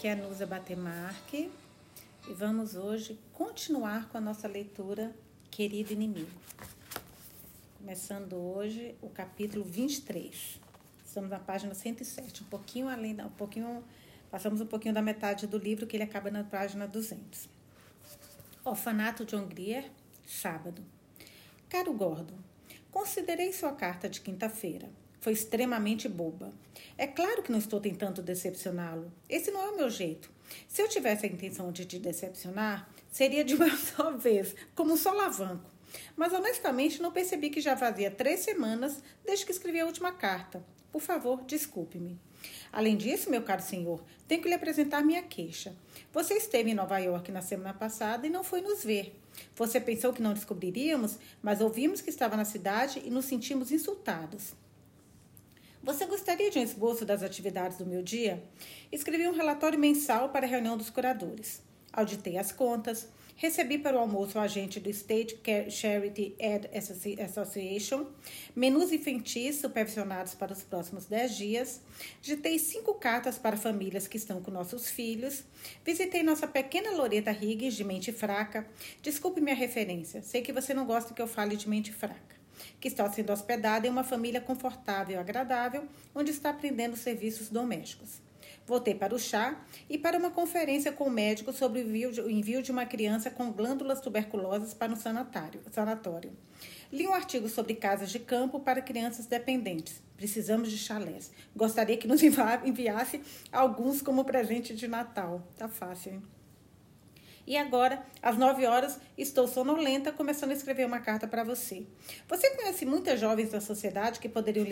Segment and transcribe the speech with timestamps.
[0.00, 1.52] aqui é a Nusa Batemarque
[2.26, 5.14] e vamos hoje continuar com a nossa leitura
[5.50, 6.30] Querido Inimigo.
[7.76, 10.58] Começando hoje o capítulo 23.
[11.04, 13.84] Estamos na página 107, um pouquinho além, um pouquinho,
[14.30, 17.46] passamos um pouquinho da metade do livro que ele acaba na página 200.
[18.64, 19.84] Orfanato John Grier,
[20.26, 20.82] sábado.
[21.68, 22.38] Caro Gordon,
[22.90, 24.88] considerei sua carta de quinta-feira.
[25.20, 26.52] Foi extremamente boba.
[26.96, 29.12] É claro que não estou tentando decepcioná-lo.
[29.28, 30.30] Esse não é o meu jeito.
[30.66, 34.96] Se eu tivesse a intenção de te decepcionar, seria de uma só vez, como um
[34.96, 35.70] solavanco.
[36.16, 40.64] Mas honestamente não percebi que já fazia três semanas desde que escrevi a última carta.
[40.90, 42.18] Por favor, desculpe-me.
[42.72, 45.74] Além disso, meu caro senhor, tenho que lhe apresentar minha queixa.
[46.12, 49.14] Você esteve em Nova York na semana passada e não foi nos ver.
[49.54, 54.54] Você pensou que não descobriríamos, mas ouvimos que estava na cidade e nos sentimos insultados.
[55.82, 58.42] Você gostaria de um esboço das atividades do meu dia?
[58.92, 61.62] Escrevi um relatório mensal para a reunião dos curadores.
[61.90, 66.68] Auditei as contas, recebi para o almoço o agente do State Charity Ed
[67.24, 68.06] Association,
[68.54, 71.80] menus infantis supervisionados para os próximos 10 dias,
[72.20, 75.44] digitei cinco cartas para famílias que estão com nossos filhos,
[75.82, 78.68] visitei nossa pequena Loreta Higgins de mente fraca.
[79.00, 82.39] Desculpe minha referência, sei que você não gosta que eu fale de mente fraca
[82.80, 88.22] que está sendo hospedada em uma família confortável e agradável, onde está aprendendo serviços domésticos.
[88.66, 92.70] Voltei para o chá e para uma conferência com o médico sobre o envio de
[92.70, 96.32] uma criança com glândulas tuberculosas para um sanatório.
[96.92, 100.02] Li um artigo sobre casas de campo para crianças dependentes.
[100.16, 101.30] Precisamos de chalés.
[101.54, 102.22] Gostaria que nos
[102.64, 105.42] enviasse alguns como presente de Natal.
[105.56, 106.39] Tá fácil, hein?
[107.46, 111.84] E agora, às 9 horas, estou sonolenta, começando a escrever uma carta para você.
[112.28, 114.66] Você conhece muitas jovens da sociedade que poderiam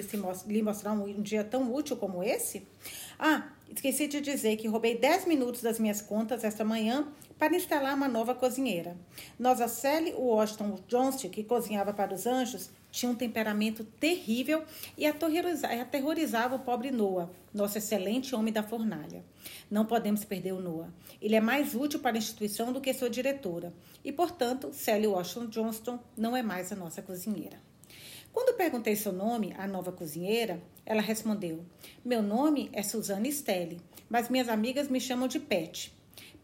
[0.47, 2.67] lhe mostrar um dia tão útil como esse?
[3.19, 7.09] Ah, esqueci de dizer que roubei 10 minutos das minhas contas esta manhã
[7.39, 8.97] para instalar uma nova cozinheira.
[9.39, 14.65] Nossa Sally Washington Johnston, que cozinhava para os anjos, tinha um temperamento terrível
[14.97, 19.25] e aterrorizava o pobre Noah, nosso excelente homem da fornalha.
[19.71, 20.93] Não podemos perder o Noah.
[21.21, 23.72] Ele é mais útil para a instituição do que sua diretora.
[24.04, 27.59] E, portanto, Sally Washington Johnston não é mais a nossa cozinheira.
[28.32, 31.65] Quando perguntei seu nome à nova cozinheira, ela respondeu:
[32.04, 35.93] Meu nome é Suzane Stelli, mas minhas amigas me chamam de Pet.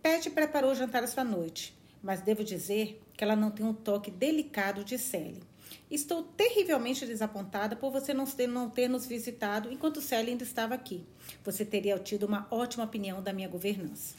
[0.03, 4.11] Pet preparou o jantar esta noite, mas devo dizer que ela não tem um toque
[4.11, 5.43] delicado de Sally.
[5.91, 10.75] Estou terrivelmente desapontada por você não ter, não ter nos visitado enquanto Sally ainda estava
[10.75, 11.05] aqui.
[11.45, 14.17] Você teria tido uma ótima opinião da minha governança.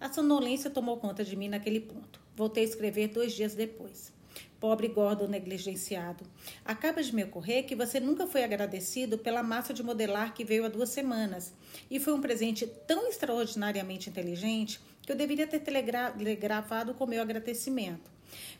[0.00, 2.20] A sonolência tomou conta de mim naquele ponto.
[2.34, 4.12] Voltei a escrever dois dias depois.
[4.58, 6.24] Pobre gordo negligenciado.
[6.64, 10.64] Acaba de me ocorrer que você nunca foi agradecido pela massa de modelar que veio
[10.64, 11.52] há duas semanas.
[11.90, 18.15] E foi um presente tão extraordinariamente inteligente que eu deveria ter telegrafado com meu agradecimento.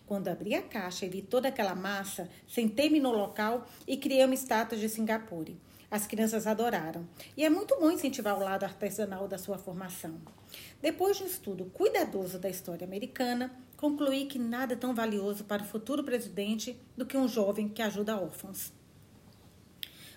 [0.06, 4.34] Quando abri a caixa e vi toda aquela massa, sentei-me no local e criei uma
[4.34, 5.52] estátua de Singapura.
[5.90, 7.06] As crianças adoraram.
[7.36, 10.20] E é muito bom incentivar o lado artesanal da sua formação.
[10.80, 15.62] Depois de um estudo cuidadoso da história americana, concluí que nada é tão valioso para
[15.62, 18.72] o futuro presidente do que um jovem que ajuda órfãos.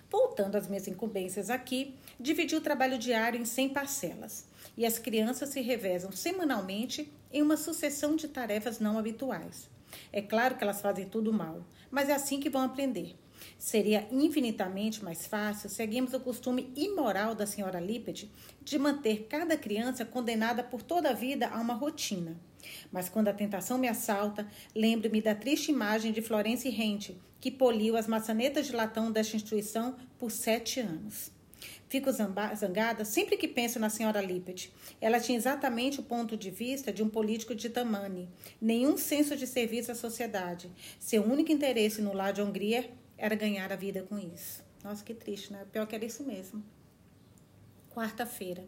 [0.08, 4.44] Voltando às minhas incumbências aqui, dividi o trabalho diário em 100 parcelas
[4.76, 9.68] e as crianças se revezam semanalmente em uma sucessão de tarefas não habituais.
[10.12, 13.16] É claro que elas fazem tudo mal, mas é assim que vão aprender.
[13.58, 18.30] Seria infinitamente mais fácil seguirmos o costume imoral da senhora Lippet
[18.62, 22.36] de manter cada criança condenada por toda a vida a uma rotina.
[22.92, 27.96] Mas quando a tentação me assalta, lembro-me da triste imagem de Florence Rente, que poliu
[27.96, 31.32] as maçanetas de latão desta instituição por sete anos.
[31.90, 34.72] Fico zangada sempre que penso na senhora Lippet.
[35.00, 38.28] Ela tinha exatamente o ponto de vista de um político de Tamani.
[38.60, 40.70] Nenhum senso de serviço à sociedade.
[41.00, 42.88] Seu único interesse no lar de Hungria
[43.18, 44.62] era ganhar a vida com isso.
[44.84, 45.66] Nossa, que triste, né?
[45.72, 46.62] Pior que era isso mesmo.
[47.92, 48.64] Quarta-feira.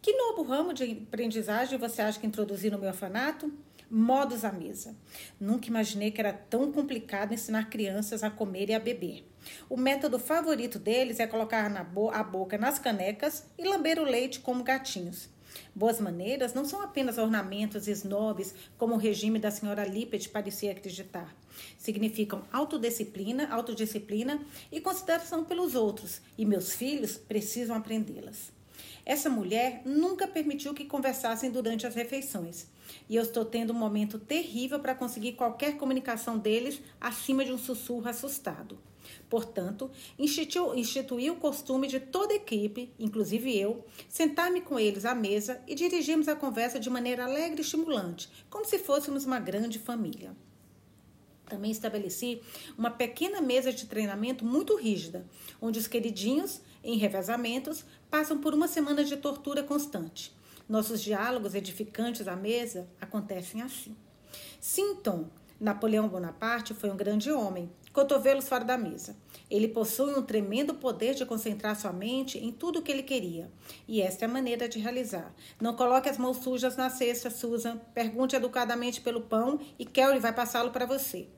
[0.00, 3.52] Que novo ramo de aprendizagem você acha que introduzi no meu orfanato?
[3.90, 4.96] Modos à mesa.
[5.38, 9.28] Nunca imaginei que era tão complicado ensinar crianças a comer e a beber.
[9.68, 14.04] O método favorito deles é colocar na bo a boca nas canecas e lamber o
[14.04, 15.28] leite como gatinhos.
[15.74, 21.34] Boas maneiras não são apenas ornamentos snobs, como o regime da senhora Lippet parecia acreditar.
[21.78, 24.40] Significam autodisciplina, autodisciplina
[24.72, 28.52] e consideração pelos outros, e meus filhos precisam aprendê-las.
[29.06, 32.66] Essa mulher nunca permitiu que conversassem durante as refeições.
[33.08, 37.58] E eu estou tendo um momento terrível para conseguir qualquer comunicação deles acima de um
[37.58, 38.78] sussurro assustado.
[39.28, 45.14] Portanto, instituiu, instituiu o costume de toda a equipe, inclusive eu, sentar-me com eles à
[45.14, 49.78] mesa e dirigirmos a conversa de maneira alegre e estimulante, como se fôssemos uma grande
[49.78, 50.34] família.
[51.46, 52.40] Também estabeleci
[52.76, 55.26] uma pequena mesa de treinamento muito rígida,
[55.60, 60.32] onde os queridinhos, em revezamentos, passam por uma semana de tortura constante.
[60.68, 63.94] Nossos diálogos edificantes à mesa acontecem assim.
[64.58, 65.28] Sinton,
[65.60, 69.16] Napoleão Bonaparte foi um grande homem, cotovelos fora da mesa.
[69.50, 73.50] Ele possui um tremendo poder de concentrar sua mente em tudo o que ele queria.
[73.86, 75.32] E esta é a maneira de realizar.
[75.60, 77.76] Não coloque as mãos sujas na cesta, Susan.
[77.94, 81.28] Pergunte educadamente pelo pão e Kelly vai passá-lo para você.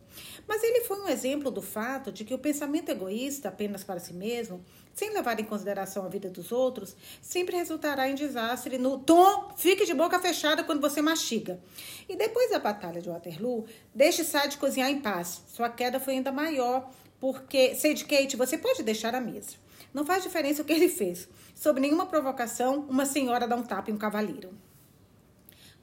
[0.48, 4.14] Mas ele foi um exemplo do fato de que o pensamento egoísta apenas para si
[4.14, 4.64] mesmo,
[4.96, 9.84] sem levar em consideração a vida dos outros, sempre resultará em desastre no tom, fique
[9.84, 11.60] de boca fechada quando você mastiga.
[12.08, 15.42] E depois da batalha de Waterloo, deixe Sade cozinhar em paz.
[15.48, 16.90] Sua queda foi ainda maior,
[17.20, 19.56] porque, Sade Kate, você pode deixar a mesa.
[19.92, 21.28] Não faz diferença o que ele fez.
[21.54, 24.65] Sob nenhuma provocação, uma senhora dá um tapa em um cavaleiro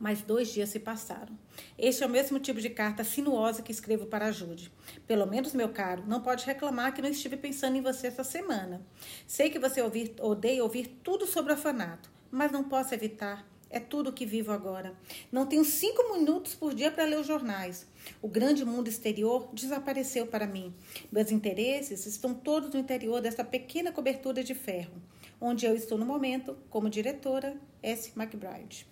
[0.03, 1.33] mas dois dias se passaram.
[1.77, 4.69] Este é o mesmo tipo de carta sinuosa que escrevo para a Jude.
[5.07, 8.85] Pelo menos, meu caro, não pode reclamar que não estive pensando em você essa semana.
[9.25, 13.47] Sei que você ouvir, odeia ouvir tudo sobre o orfanato, mas não posso evitar.
[13.69, 14.93] É tudo o que vivo agora.
[15.31, 17.87] Não tenho cinco minutos por dia para ler os jornais.
[18.21, 20.75] O grande mundo exterior desapareceu para mim.
[21.13, 25.01] Meus interesses estão todos no interior dessa pequena cobertura de ferro,
[25.39, 28.11] onde eu estou no momento como diretora S.
[28.17, 28.91] McBride.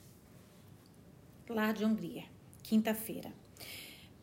[1.54, 2.24] Lar de Hungria,
[2.64, 3.34] quinta-feira.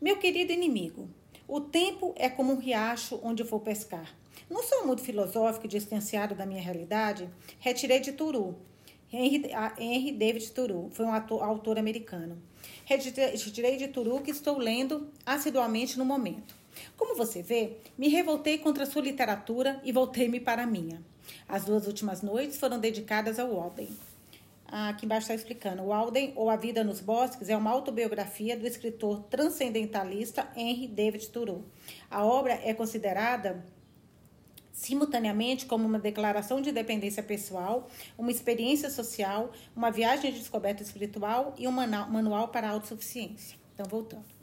[0.01, 1.09] Meu querido inimigo,
[1.47, 4.17] o tempo é como um riacho onde vou pescar.
[4.49, 7.29] Não sou muito filosófico e distanciado da minha realidade.
[7.59, 8.57] Retirei de Turu.
[9.13, 12.43] Henry, David Turu foi um ator, autor americano.
[12.85, 16.57] Retirei de Turu que estou lendo assiduamente no momento.
[16.97, 21.03] Como você vê, me revoltei contra sua literatura e voltei-me para a minha.
[21.47, 23.89] As duas últimas noites foram dedicadas ao Walden.
[24.70, 25.82] Aqui embaixo está explicando.
[25.82, 31.26] O Alden, ou A Vida nos Bosques, é uma autobiografia do escritor transcendentalista Henry David
[31.31, 31.65] Thoreau.
[32.11, 33.65] A obra é considerada
[34.70, 41.55] simultaneamente como uma declaração de independência pessoal, uma experiência social, uma viagem de descoberta espiritual
[41.56, 43.59] e um manual para a autossuficiência.
[43.75, 44.38] Então, voltando.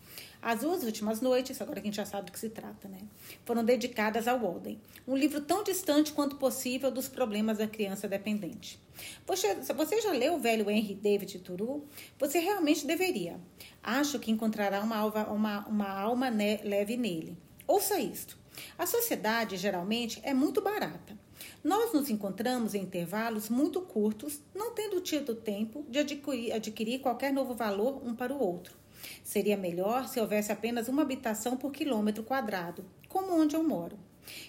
[0.45, 2.99] As duas últimas noites, agora que a gente já sabe do que se trata, né?
[3.45, 8.79] Foram dedicadas ao Walden, um livro tão distante quanto possível dos problemas da criança dependente.
[9.25, 11.87] Você, você já leu o velho Henry David Thoreau?
[12.19, 13.39] Você realmente deveria.
[13.81, 17.35] Acho que encontrará uma alma, uma, uma alma ne, leve nele.
[17.65, 18.37] Ouça isto.
[18.77, 21.17] A sociedade, geralmente, é muito barata.
[21.63, 27.33] Nós nos encontramos em intervalos muito curtos, não tendo tido tempo de adquirir, adquirir qualquer
[27.33, 28.84] novo valor um para o outro.
[29.25, 33.97] Seria melhor se houvesse apenas uma habitação por quilômetro quadrado, como onde eu moro.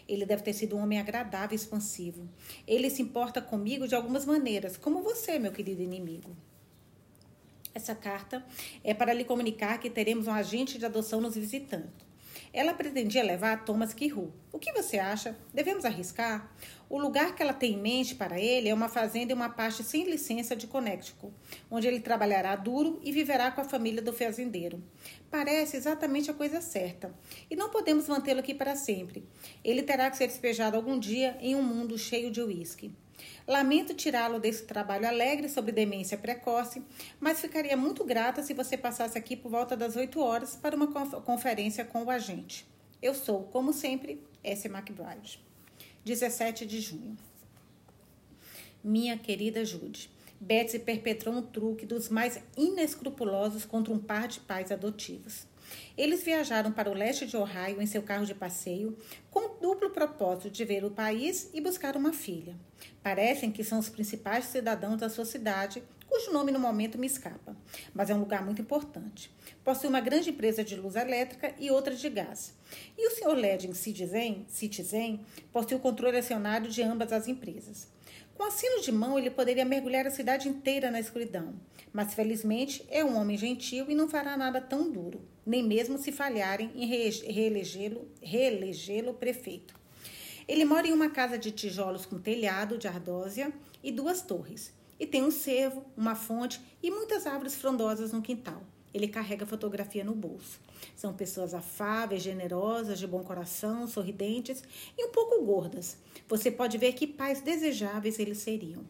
[0.06, 2.28] Ele deve ter sido um homem agradável e expansivo.
[2.66, 6.36] Ele se importa comigo de algumas maneiras, como você, meu querido inimigo.
[7.74, 8.44] Essa carta
[8.84, 11.90] é para lhe comunicar que teremos um agente de adoção nos visitando.
[12.52, 14.30] Ela pretendia levar Thomas Kiru.
[14.52, 15.34] O que você acha?
[15.54, 16.54] Devemos arriscar?
[16.88, 19.82] O lugar que ela tem em mente para ele é uma fazenda e uma parte
[19.82, 21.34] sem licença de Connecticut,
[21.68, 24.80] onde ele trabalhará duro e viverá com a família do fazendeiro.
[25.28, 27.12] Parece exatamente a coisa certa.
[27.50, 29.24] E não podemos mantê-lo aqui para sempre.
[29.64, 32.92] Ele terá que ser despejado algum dia em um mundo cheio de uísque.
[33.48, 36.82] Lamento tirá-lo desse trabalho alegre sobre demência precoce,
[37.18, 40.86] mas ficaria muito grata se você passasse aqui por volta das 8 horas para uma
[41.22, 42.64] conferência com o agente.
[43.02, 44.68] Eu sou, como sempre, S.
[44.68, 45.44] McBride.
[46.06, 47.16] 17 de junho.
[48.82, 50.08] Minha querida Jude,
[50.40, 55.48] Betsy perpetrou um truque dos mais inescrupulosos contra um par de pais adotivos.
[55.98, 58.96] Eles viajaram para o leste de Ohio em seu carro de passeio,
[59.32, 62.54] com o duplo propósito de ver o país e buscar uma filha.
[63.02, 67.56] Parecem que são os principais cidadãos da sua cidade, cujo nome no momento me escapa,
[67.92, 69.30] mas é um lugar muito importante.
[69.64, 72.54] Possui uma grande empresa de luz elétrica e outra de gás.
[72.96, 73.34] E o Sr.
[73.34, 75.20] Ledgen Citizen, Citizen
[75.52, 77.88] possui o controle acionário de ambas as empresas.
[78.36, 81.54] Com assino de mão, ele poderia mergulhar a cidade inteira na escuridão.
[81.90, 86.12] Mas felizmente é um homem gentil e não fará nada tão duro, nem mesmo se
[86.12, 89.74] falharem em reelegê-lo reelegê prefeito.
[90.46, 93.50] Ele mora em uma casa de tijolos com telhado de ardósia
[93.82, 94.72] e duas torres.
[94.98, 98.62] E tem um cervo, uma fonte e muitas árvores frondosas no quintal.
[98.92, 100.58] Ele carrega fotografia no bolso.
[100.94, 104.62] São pessoas afáveis, generosas, de bom coração, sorridentes
[104.96, 105.98] e um pouco gordas.
[106.26, 108.84] Você pode ver que pais desejáveis eles seriam.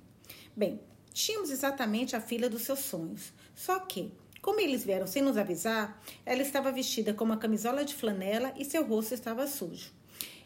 [0.55, 0.81] Bem,
[1.13, 3.33] tínhamos exatamente a filha dos seus sonhos.
[3.53, 7.95] Só que, como eles vieram sem nos avisar, ela estava vestida com uma camisola de
[7.95, 9.91] flanela e seu rosto estava sujo.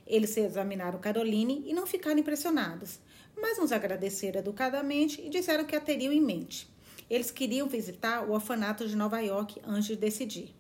[0.07, 2.99] Eles examinaram Caroline e não ficaram impressionados,
[3.41, 6.69] mas nos agradeceram educadamente e disseram que a teriam em mente.
[7.09, 10.55] Eles queriam visitar o orfanato de Nova York antes de decidir.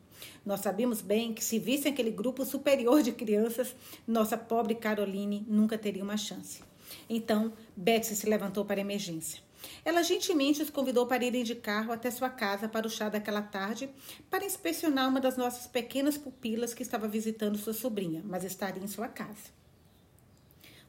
[0.44, 3.74] Nós sabíamos bem que se vissem aquele grupo superior de crianças,
[4.06, 6.62] nossa pobre Caroline nunca teria uma chance.
[7.08, 9.40] Então, Betsy se levantou para a emergência.
[9.84, 13.42] Ela gentilmente os convidou para irem de carro até sua casa para o chá daquela
[13.42, 13.90] tarde,
[14.28, 18.88] para inspecionar uma das nossas pequenas pupilas que estava visitando sua sobrinha, mas estaria em
[18.88, 19.59] sua casa.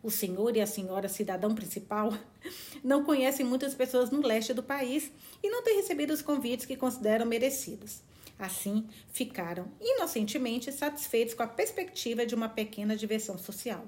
[0.04, 2.14] O senhor e a senhora cidadão principal
[2.84, 5.12] não conhecem muitas pessoas no leste do país
[5.44, 8.02] e não têm recebido os convites que consideram merecidos.
[8.40, 13.86] Assim, ficaram inocentemente satisfeitos com a perspectiva de uma pequena diversão social.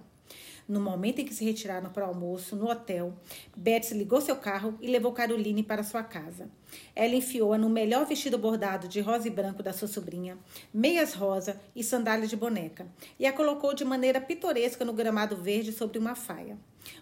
[0.67, 3.13] No momento em que se retiraram para o almoço no hotel,
[3.55, 6.49] Betsy ligou seu carro e levou Caroline para sua casa.
[6.95, 10.37] Ela enfiou-a no melhor vestido bordado de rosa e branco da sua sobrinha,
[10.73, 12.87] meias rosa e sandálias de boneca,
[13.19, 16.57] e a colocou de maneira pitoresca no gramado verde sobre uma faia.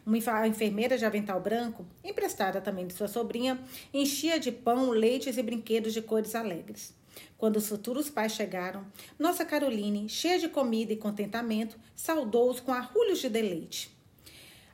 [0.06, 3.60] Uma enfermeira de avental branco, emprestada também de sua sobrinha,
[3.94, 7.01] enchia de pão, leites e brinquedos de cores alegres.
[7.38, 8.86] Quando os futuros pais chegaram,
[9.18, 13.96] nossa Caroline, cheia de comida e contentamento, saudou-os com arrulhos de deleite.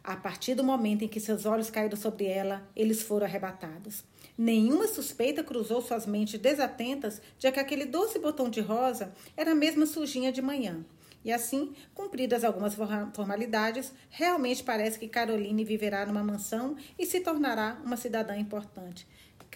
[0.03, 4.05] A partir do momento em que seus olhos caíram sobre ela, eles foram arrebatados.
[4.37, 9.55] Nenhuma suspeita cruzou suas mentes desatentas de que aquele doce botão de rosa era a
[9.55, 10.85] mesma sujinha de manhã.
[11.25, 12.73] E assim, cumpridas algumas
[13.13, 19.05] formalidades, realmente parece que Caroline viverá numa mansão e se tornará uma cidadã importante.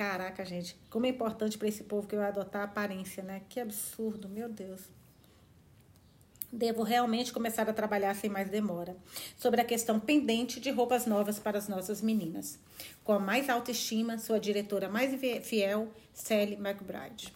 [0.01, 3.43] Caraca, gente, como é importante para esse povo que vai adotar a aparência, né?
[3.48, 4.81] Que absurdo, meu Deus.
[6.51, 8.98] Devo realmente começar a trabalhar sem mais demora
[9.38, 12.58] sobre a questão pendente de roupas novas para as nossas meninas.
[13.03, 15.13] Com a mais alta estima, sua diretora mais
[15.46, 17.31] fiel, Sally McBride.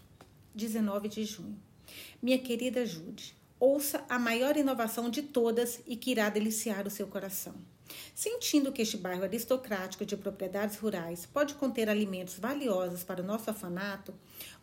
[0.56, 1.60] 19 de junho.
[2.20, 7.06] Minha querida Jude, ouça a maior inovação de todas e que irá deliciar o seu
[7.06, 7.54] coração.
[8.14, 13.50] Sentindo que este bairro aristocrático de propriedades rurais pode conter alimentos valiosos para o nosso
[13.50, 14.14] orfanato,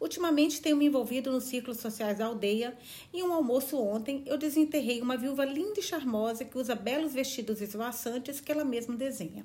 [0.00, 2.76] ultimamente tenho me envolvido nos círculos sociais da aldeia
[3.12, 7.12] e em um almoço ontem eu desenterrei uma viúva linda e charmosa que usa belos
[7.12, 9.45] vestidos esvoaçantes que ela mesma desenha.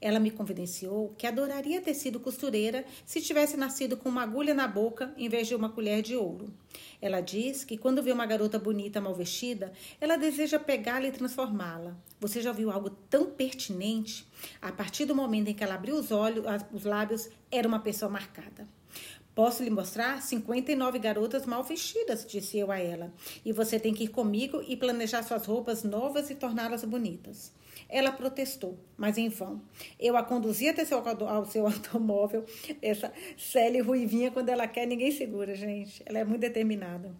[0.00, 4.66] Ela me confidenciou que adoraria ter sido costureira se tivesse nascido com uma agulha na
[4.66, 6.52] boca em vez de uma colher de ouro.
[7.00, 11.96] Ela diz que quando vê uma garota bonita mal vestida, ela deseja pegá-la e transformá-la.
[12.20, 14.26] Você já viu algo tão pertinente?
[14.60, 18.10] A partir do momento em que ela abriu os olhos, os lábios, era uma pessoa
[18.10, 18.66] marcada.
[19.34, 23.10] Posso lhe mostrar 59 garotas mal vestidas, disse eu a ela.
[23.44, 27.50] E você tem que ir comigo e planejar suas roupas novas e torná-las bonitas.
[27.94, 29.60] Ela protestou, mas em vão.
[30.00, 30.96] Eu a conduzi até seu,
[31.28, 32.42] ao seu automóvel.
[32.80, 36.02] Essa Célia Ruivinha, quando ela quer, ninguém segura, gente.
[36.06, 37.14] Ela é muito determinada.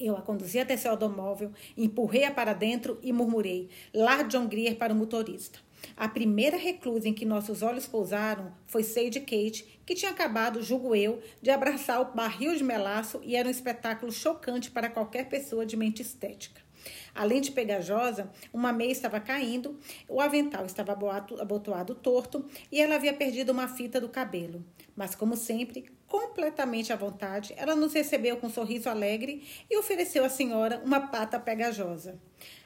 [0.00, 4.94] Eu a conduzi até seu automóvel, empurrei-a para dentro e murmurei: Lá John Grier para
[4.94, 5.58] o motorista.
[5.94, 10.94] A primeira reclusa em que nossos olhos pousaram foi Sadie Kate, que tinha acabado, julgo
[10.94, 15.66] eu, de abraçar o barril de melaço e era um espetáculo chocante para qualquer pessoa
[15.66, 16.65] de mente estética.
[17.14, 19.78] Além de pegajosa, uma meia estava caindo,
[20.08, 24.64] o avental estava abotoado torto e ela havia perdido uma fita do cabelo.
[24.94, 30.24] Mas, como sempre, completamente à vontade, ela nos recebeu com um sorriso alegre e ofereceu
[30.24, 32.18] à senhora uma pata pegajosa.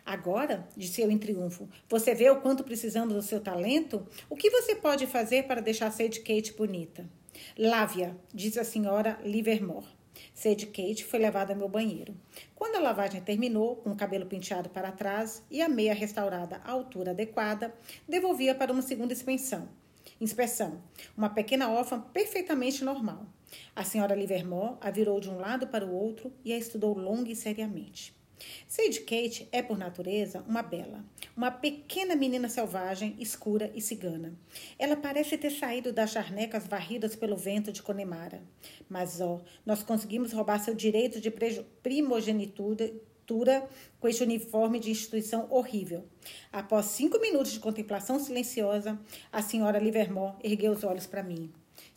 [0.04, 4.06] Agora, disse eu em triunfo, você vê o quanto precisamos do seu talento?
[4.28, 7.08] O que você pode fazer para deixar Sadie Kate bonita?
[7.56, 9.99] Lávia, disse a senhora Livermore.
[10.34, 12.14] Sadie Kate foi levada ao meu banheiro.
[12.54, 16.70] Quando a lavagem terminou, com o cabelo penteado para trás e a meia restaurada à
[16.70, 17.74] altura adequada,
[18.08, 19.68] devolvia para uma segunda inspeção.
[20.20, 20.82] Inspeção.
[21.16, 23.26] Uma pequena órfã perfeitamente normal.
[23.74, 27.30] A senhora Livermore a virou de um lado para o outro e a estudou longa
[27.30, 28.19] e seriamente.
[28.66, 31.04] Sadie Kate é, por natureza, uma bela,
[31.36, 34.34] uma pequena menina selvagem, escura e cigana.
[34.78, 38.42] Ela parece ter saído das charnecas varridas pelo vento de Connemara.
[38.88, 41.30] Mas, ó, nós conseguimos roubar seu direito de
[41.82, 42.90] primogenitura
[44.00, 46.04] com este uniforme de instituição horrível.
[46.52, 48.98] Após cinco minutos de contemplação silenciosa,
[49.30, 51.52] a senhora Livermore ergueu os olhos para mim.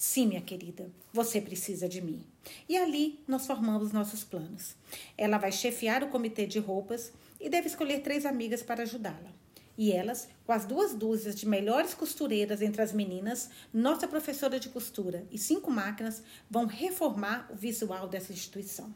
[0.05, 2.21] Sim, minha querida, você precisa de mim.
[2.67, 4.75] E ali nós formamos nossos planos.
[5.17, 9.31] Ela vai chefiar o comitê de roupas e deve escolher três amigas para ajudá-la.
[9.77, 14.67] E elas, com as duas dúzias de melhores costureiras entre as meninas, nossa professora de
[14.67, 18.93] costura e cinco máquinas, vão reformar o visual dessa instituição.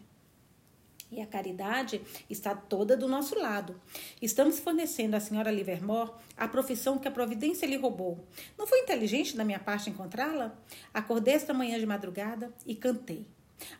[1.10, 3.80] E a caridade está toda do nosso lado.
[4.22, 8.26] Estamos fornecendo à senhora Livermore a profissão que a providência lhe roubou.
[8.58, 10.58] Não foi inteligente da minha parte encontrá-la?
[10.94, 13.26] Acordei esta manhã de madrugada e cantei.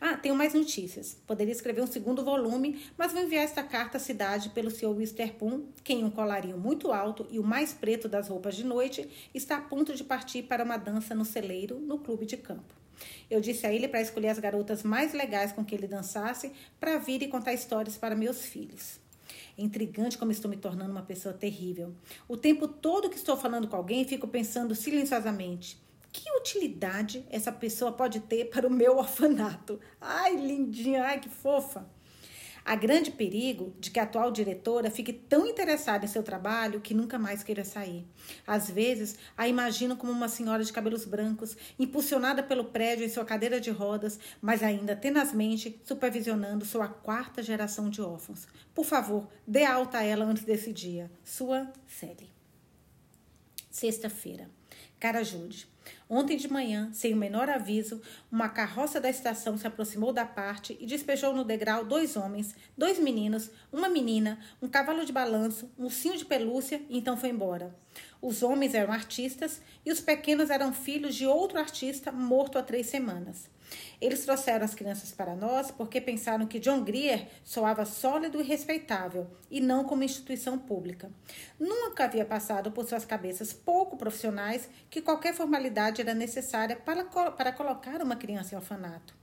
[0.00, 1.16] Ah, tenho mais notícias.
[1.26, 4.88] Poderia escrever um segundo volume, mas vou enviar esta carta à cidade pelo Sr.
[4.88, 9.08] Wisterpoon, que em um colarinho muito alto e o mais preto das roupas de noite,
[9.34, 12.74] está a ponto de partir para uma dança no celeiro, no clube de campo.
[13.30, 16.98] Eu disse a ele para escolher as garotas mais legais com que ele dançasse para
[16.98, 19.00] vir e contar histórias para meus filhos.
[19.56, 21.94] É intrigante como estou me tornando uma pessoa terrível.
[22.26, 25.78] O tempo todo que estou falando com alguém, fico pensando silenciosamente
[26.12, 29.78] que utilidade essa pessoa pode ter para o meu orfanato?
[30.00, 31.86] Ai, lindinha, ai, que fofa.
[32.68, 36.92] Há grande perigo de que a atual diretora fique tão interessada em seu trabalho que
[36.92, 38.06] nunca mais queira sair.
[38.46, 43.24] Às vezes, a imagino como uma senhora de cabelos brancos, impulsionada pelo prédio em sua
[43.24, 48.46] cadeira de rodas, mas ainda tenazmente supervisionando sua quarta geração de órfãos.
[48.74, 51.10] Por favor, dê alta a ela antes desse dia.
[51.24, 52.30] Sua Sally.
[53.70, 54.57] Sexta-feira.
[55.00, 55.68] Cara Jude.
[56.10, 58.02] Ontem de manhã, sem o menor aviso,
[58.32, 62.98] uma carroça da estação se aproximou da parte e despejou no degrau dois homens, dois
[62.98, 67.74] meninos, uma menina, um cavalo de balanço, um ursinho de pelúcia e então foi embora.
[68.20, 72.86] Os homens eram artistas e os pequenos eram filhos de outro artista morto há três
[72.88, 73.48] semanas.
[74.00, 79.26] Eles trouxeram as crianças para nós porque pensaram que John Grier soava sólido e respeitável
[79.50, 81.10] e não como instituição pública.
[81.58, 87.52] Nunca havia passado por suas cabeças pouco profissionais que qualquer formalidade era necessária para, para
[87.52, 89.14] colocar uma criança em orfanato.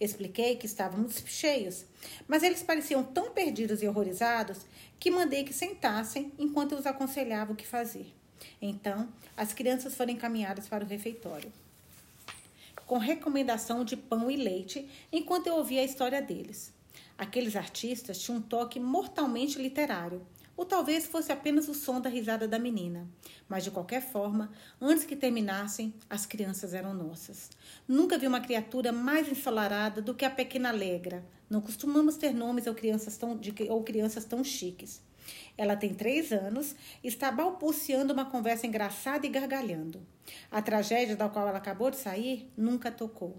[0.00, 1.84] Expliquei que estávamos cheios,
[2.26, 4.66] mas eles pareciam tão perdidos e horrorizados
[4.98, 8.14] que mandei que sentassem enquanto eu os aconselhava o que fazer.
[8.60, 11.50] Então, as crianças foram encaminhadas para o refeitório
[12.92, 16.74] com recomendação de pão e leite, enquanto eu ouvia a história deles.
[17.16, 20.20] Aqueles artistas tinham um toque mortalmente literário,
[20.54, 23.08] ou talvez fosse apenas o som da risada da menina.
[23.48, 27.48] Mas, de qualquer forma, antes que terminassem, as crianças eram nossas.
[27.88, 31.24] Nunca vi uma criatura mais ensolarada do que a pequena Alegra.
[31.48, 35.00] Não costumamos ter nomes ou crianças tão, de, ou crianças tão chiques.
[35.56, 40.00] Ela tem três anos está balbuciando uma conversa engraçada e gargalhando.
[40.50, 43.36] A tragédia da qual ela acabou de sair nunca tocou.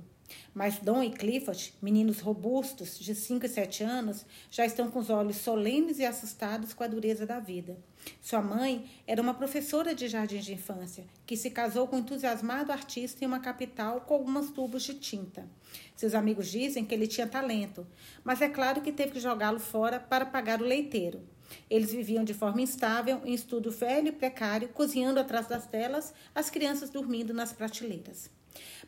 [0.54, 5.10] Mas Dom e Clifford, meninos robustos de 5 e 7 anos, já estão com os
[5.10, 7.78] olhos solenes e assustados com a dureza da vida.
[8.22, 12.72] Sua mãe era uma professora de jardins de infância, que se casou com um entusiasmado
[12.72, 15.48] artista em uma capital com alguns tubos de tinta.
[15.96, 17.86] Seus amigos dizem que ele tinha talento,
[18.24, 21.22] mas é claro que teve que jogá-lo fora para pagar o leiteiro.
[21.70, 26.50] Eles viviam de forma instável, em estudo velho e precário, cozinhando atrás das telas, as
[26.50, 28.30] crianças dormindo nas prateleiras.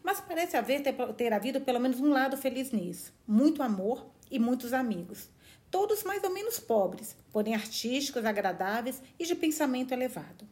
[0.04, 4.40] Mas parece haver ter, ter havido pelo menos um lado feliz nisso: muito amor e
[4.40, 5.30] muitos amigos.
[5.72, 10.48] Todos mais ou menos pobres, porém artísticos, agradáveis e de pensamento elevado.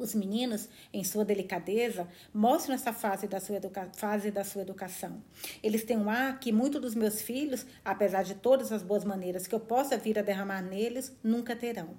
[0.00, 3.60] Os meninos, em sua delicadeza, mostram essa fase da sua,
[3.94, 5.22] fase da sua educação.
[5.62, 9.46] Eles têm um ar que muitos dos meus filhos, apesar de todas as boas maneiras
[9.46, 11.90] que eu possa vir a derramar neles, nunca terão.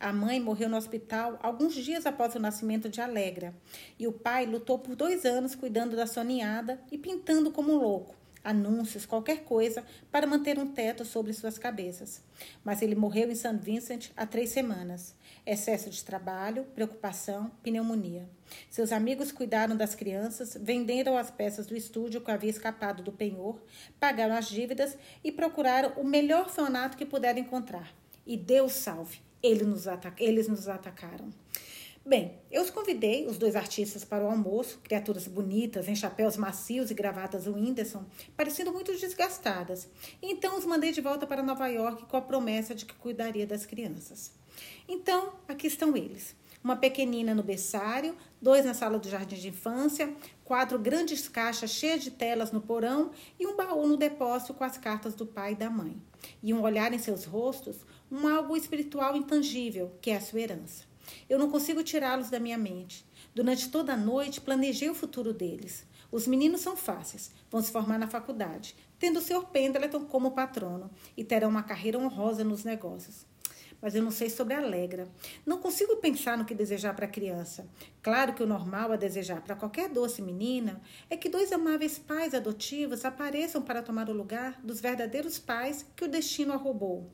[0.00, 3.54] A mãe morreu no hospital alguns dias após o nascimento de Alegra,
[3.96, 7.78] e o pai lutou por dois anos cuidando da sua ninhada e pintando como um
[7.78, 12.22] louco anúncios, qualquer coisa, para manter um teto sobre suas cabeças.
[12.64, 13.58] Mas ele morreu em St.
[13.60, 15.14] Vincent há três semanas
[15.46, 18.28] excesso de trabalho, preocupação, pneumonia.
[18.68, 23.62] Seus amigos cuidaram das crianças, venderam as peças do estúdio que havia escapado do penhor,
[24.00, 27.94] pagaram as dívidas e procuraram o melhor orfanato que puderam encontrar.
[28.26, 29.84] E Deus salve, eles nos,
[30.18, 31.32] eles nos atacaram.
[32.08, 36.88] Bem, eu os convidei, os dois artistas, para o almoço, criaturas bonitas, em chapéus macios
[36.88, 38.04] e gravatas Whindersson,
[38.36, 39.88] parecendo muito desgastadas.
[40.22, 43.66] Então os mandei de volta para Nova York com a promessa de que cuidaria das
[43.66, 44.30] crianças.
[44.88, 46.36] Então, aqui estão eles.
[46.62, 50.14] Uma pequenina no berçário, dois na sala do jardim de infância,
[50.44, 54.78] quatro grandes caixas cheias de telas no porão e um baú no depósito com as
[54.78, 56.00] cartas do pai e da mãe.
[56.40, 60.84] E um olhar em seus rostos, um algo espiritual intangível, que é a sua herança.
[61.28, 63.04] Eu não consigo tirá-los da minha mente.
[63.34, 65.84] Durante toda a noite, planejei o futuro deles.
[66.10, 69.44] Os meninos são fáceis, vão se formar na faculdade, tendo o Sr.
[69.46, 73.26] Pendleton como patrono e terão uma carreira honrosa nos negócios
[73.80, 75.08] mas eu não sei sobre a Alegra.
[75.44, 77.68] Não consigo pensar no que desejar para a criança.
[78.02, 82.34] Claro que o normal a desejar para qualquer doce menina é que dois amáveis pais
[82.34, 87.10] adotivos apareçam para tomar o lugar dos verdadeiros pais que o destino a roubou.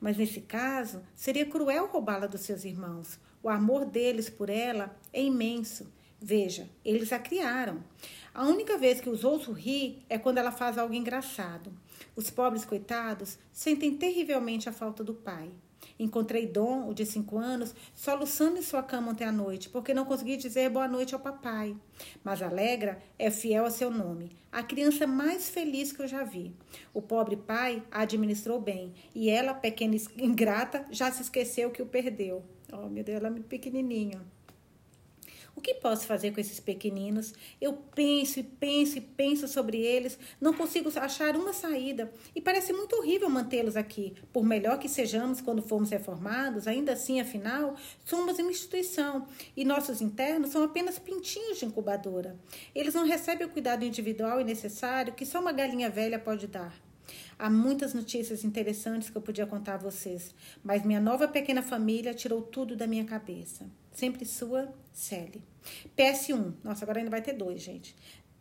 [0.00, 3.18] Mas nesse caso, seria cruel roubá-la dos seus irmãos.
[3.44, 5.92] O amor deles por ela é imenso.
[6.18, 7.84] Veja, eles a criaram.
[8.32, 11.70] A única vez que os ouço rir é quando ela faz algo engraçado.
[12.16, 15.50] Os pobres coitados sentem terrivelmente a falta do pai.
[15.98, 20.06] Encontrei Dom, o de cinco anos, soluçando em sua cama ontem à noite, porque não
[20.06, 21.76] consegui dizer boa noite ao papai.
[22.24, 26.56] Mas Alegra é fiel a seu nome, a criança mais feliz que eu já vi.
[26.94, 31.86] O pobre pai a administrou bem, e ela, pequena ingrata, já se esqueceu que o
[31.86, 32.42] perdeu.
[32.76, 34.20] Oh, meu Deus, ela é muito pequenininha.
[35.56, 37.32] O que posso fazer com esses pequeninos?
[37.60, 42.72] Eu penso e penso e penso sobre eles, não consigo achar uma saída e parece
[42.72, 44.14] muito horrível mantê-los aqui.
[44.32, 50.00] Por melhor que sejamos quando formos reformados, ainda assim, afinal, somos uma instituição e nossos
[50.00, 52.36] internos são apenas pintinhos de incubadora.
[52.74, 56.83] Eles não recebem o cuidado individual e necessário que só uma galinha velha pode dar.
[57.38, 62.14] Há muitas notícias interessantes que eu podia contar a vocês, mas minha nova pequena família
[62.14, 63.66] tirou tudo da minha cabeça.
[63.92, 65.42] Sempre sua, Sally.
[65.96, 66.54] PS1.
[66.62, 67.94] Nossa, agora ainda vai ter dois, gente.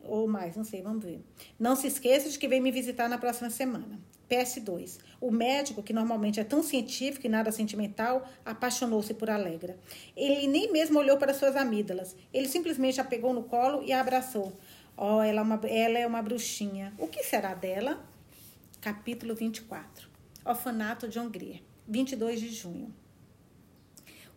[0.03, 1.23] Ou mais, não sei, vamos ver.
[1.59, 3.99] Não se esqueça de que vem me visitar na próxima semana.
[4.29, 4.99] PS2.
[5.21, 9.77] O médico, que normalmente é tão científico e nada sentimental, apaixonou-se por Alegra.
[10.15, 12.15] Ele nem mesmo olhou para suas amígdalas.
[12.33, 14.51] Ele simplesmente a pegou no colo e a abraçou.
[14.97, 16.93] Oh, ela é uma, ela é uma bruxinha.
[16.97, 17.99] O que será dela?
[18.83, 20.09] Capítulo 24.
[20.43, 21.61] Orfanato John Grier.
[21.87, 22.93] 22 de junho.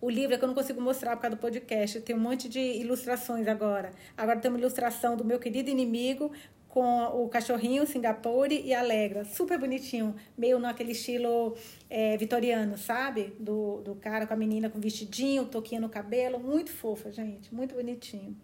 [0.01, 2.01] O livro é que eu não consigo mostrar por causa do podcast.
[2.03, 3.91] Tem um monte de ilustrações agora.
[4.17, 6.31] Agora tem uma ilustração do meu querido inimigo
[6.69, 9.25] com o cachorrinho Singapore e Alegra.
[9.25, 10.15] Super bonitinho.
[10.39, 11.57] Meio naquele estilo
[11.91, 13.35] é, vitoriano, sabe?
[13.41, 16.39] Do, do cara com a menina com vestidinho, toquinha no cabelo.
[16.39, 17.53] Muito fofa, gente.
[17.53, 18.37] Muito bonitinho.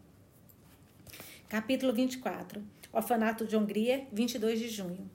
[1.49, 2.61] Capítulo 24.
[2.93, 5.09] Orfanato John Grier, 22 de junho.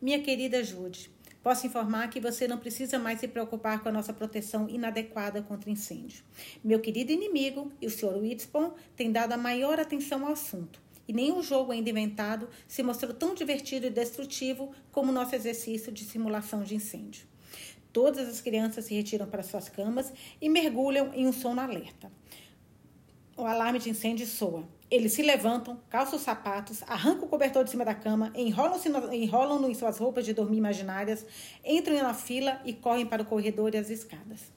[0.00, 1.10] Minha querida Jude,
[1.42, 5.70] Posso informar que você não precisa mais se preocupar com a nossa proteção inadequada contra
[5.70, 6.22] incêndio.
[6.62, 8.18] Meu querido inimigo e o Sr.
[8.18, 10.78] Whitspon têm dado a maior atenção ao assunto.
[11.06, 15.90] E nenhum jogo ainda inventado se mostrou tão divertido e destrutivo como o nosso exercício
[15.90, 17.26] de simulação de incêndio.
[17.92, 22.12] Todas as crianças se retiram para suas camas e mergulham em um sono alerta.
[23.36, 24.68] O alarme de incêndio soa.
[24.90, 29.68] Eles se levantam, calçam os sapatos, arrancam o cobertor de cima da cama, enrolam-se enrolam
[29.68, 31.26] em suas roupas de dormir imaginárias,
[31.62, 34.50] entram na fila e correm para o corredor e as escadas.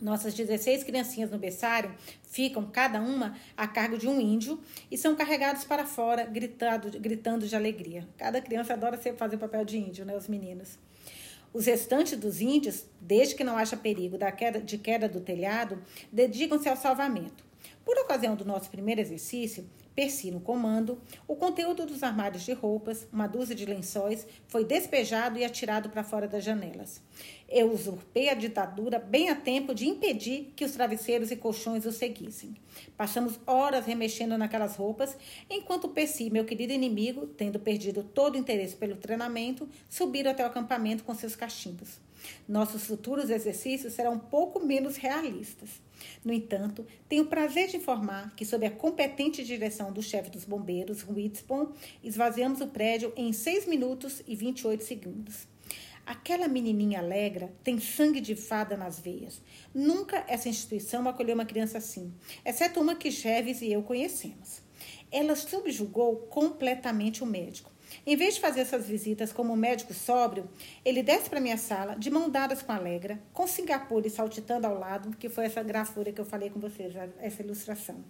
[0.00, 1.92] Nossas 16 criancinhas no berçário
[2.24, 7.46] ficam, cada uma, a cargo de um índio e são carregados para fora, gritando, gritando
[7.46, 8.08] de alegria.
[8.16, 10.78] Cada criança adora fazer o papel de índio, né, os meninos.
[11.52, 15.82] Os restantes dos índios, desde que não haja perigo da queda, de queda do telhado,
[16.10, 17.51] dedicam-se ao salvamento.
[17.84, 23.06] Por ocasião do nosso primeiro exercício, Percy no comando, o conteúdo dos armários de roupas,
[23.12, 27.02] uma dúzia de lençóis, foi despejado e atirado para fora das janelas.
[27.48, 31.92] Eu usurpei a ditadura bem a tempo de impedir que os travesseiros e colchões o
[31.92, 32.56] seguissem.
[32.96, 35.16] Passamos horas remexendo naquelas roupas,
[35.50, 40.46] enquanto Percy, meu querido inimigo, tendo perdido todo o interesse pelo treinamento, subiram até o
[40.46, 42.00] acampamento com seus cachimbos.
[42.48, 45.68] Nossos futuros exercícios serão um pouco menos realistas.
[46.24, 50.44] No entanto, tenho o prazer de informar que, sob a competente direção do chefe dos
[50.44, 55.46] bombeiros, Whitspon, esvaziamos o prédio em 6 minutos e 28 segundos.
[56.04, 59.40] Aquela menininha alegra tem sangue de fada nas veias.
[59.72, 62.12] Nunca essa instituição acolheu uma criança assim,
[62.44, 64.60] exceto uma que Cheves e eu conhecemos.
[65.12, 67.71] Ela subjugou completamente o médico
[68.06, 70.48] em vez de fazer essas visitas como médico sóbrio,
[70.84, 74.78] ele desce para minha sala, de mão dadas com a Alegra, com Singapura saltitando ao
[74.78, 78.02] lado, que foi essa grafura que eu falei com vocês, essa ilustração.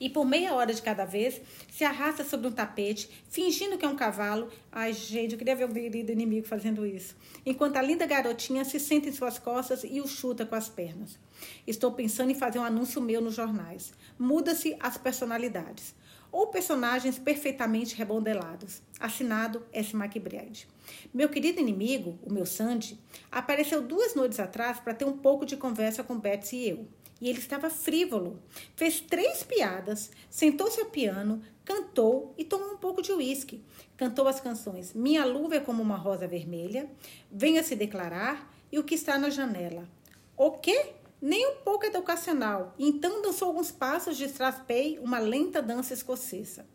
[0.00, 1.40] E por meia hora de cada vez,
[1.70, 4.50] se arrasta sobre um tapete, fingindo que é um cavalo.
[4.70, 7.16] Ai, gente, eu queria ver o querido inimigo fazendo isso.
[7.46, 11.18] Enquanto a linda garotinha se senta em suas costas e o chuta com as pernas.
[11.66, 13.92] Estou pensando em fazer um anúncio meu nos jornais.
[14.18, 15.94] Muda-se as personalidades
[16.34, 18.82] ou personagens perfeitamente rebondelados.
[18.98, 19.94] Assinado S.
[19.94, 20.66] McBride.
[21.14, 22.98] Meu querido inimigo, o meu Sandy,
[23.30, 26.88] apareceu duas noites atrás para ter um pouco de conversa com Betsy e eu.
[27.20, 28.42] E ele estava frívolo.
[28.74, 33.62] Fez três piadas, sentou-se ao piano, cantou e tomou um pouco de uísque.
[33.96, 36.90] Cantou as canções Minha Luva é como uma rosa vermelha,
[37.30, 39.88] Venha se declarar e O que está na janela.
[40.36, 40.94] O quê?
[41.24, 46.66] Nem um pouco educacional, então dançou alguns passos de Strathspey, uma lenta dança escocesa.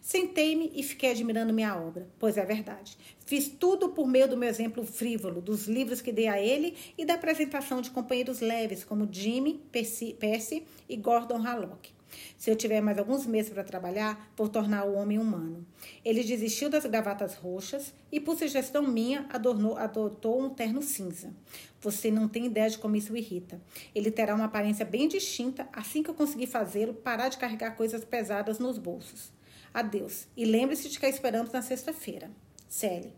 [0.00, 2.96] Sentei-me e fiquei admirando minha obra, pois é verdade.
[3.26, 7.04] Fiz tudo por meio do meu exemplo frívolo, dos livros que dei a ele e
[7.04, 11.97] da apresentação de companheiros leves como Jimmy, Percy, Percy e Gordon Hallock.
[12.36, 15.66] Se eu tiver mais alguns meses para trabalhar, vou tornar o homem humano.
[16.04, 21.32] Ele desistiu das gravatas roxas e, por sugestão minha, adornou, adotou um terno cinza.
[21.80, 23.60] Você não tem ideia de como isso o irrita.
[23.94, 28.04] Ele terá uma aparência bem distinta assim que eu conseguir fazê-lo parar de carregar coisas
[28.04, 29.32] pesadas nos bolsos.
[29.72, 30.26] Adeus.
[30.36, 32.30] E lembre-se de que esperamos na sexta-feira.
[32.68, 33.12] Sally.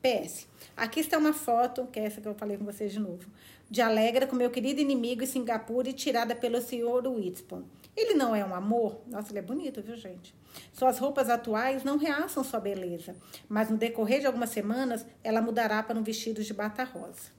[0.00, 0.46] PS.
[0.76, 3.26] Aqui está uma foto, que é essa que eu falei com vocês de novo,
[3.70, 7.62] de Alegra com meu querido inimigo em Singapura e tirada pelo senhor Whitspon.
[7.96, 9.00] Ele não é um amor?
[9.06, 10.34] Nossa, ele é bonito, viu, gente?
[10.72, 13.14] Suas roupas atuais não realçam sua beleza,
[13.48, 17.30] mas no decorrer de algumas semanas ela mudará para um vestido de bata rosa.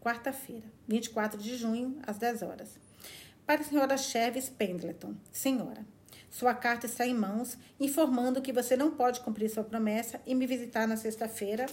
[0.00, 2.78] Quarta-feira, 24 de junho, às 10 horas.
[3.44, 5.14] Para a senhora Cheves Pendleton.
[5.32, 5.84] Senhora,
[6.30, 10.46] sua carta está em mãos, informando que você não pode cumprir sua promessa e me
[10.46, 11.66] visitar na sexta-feira,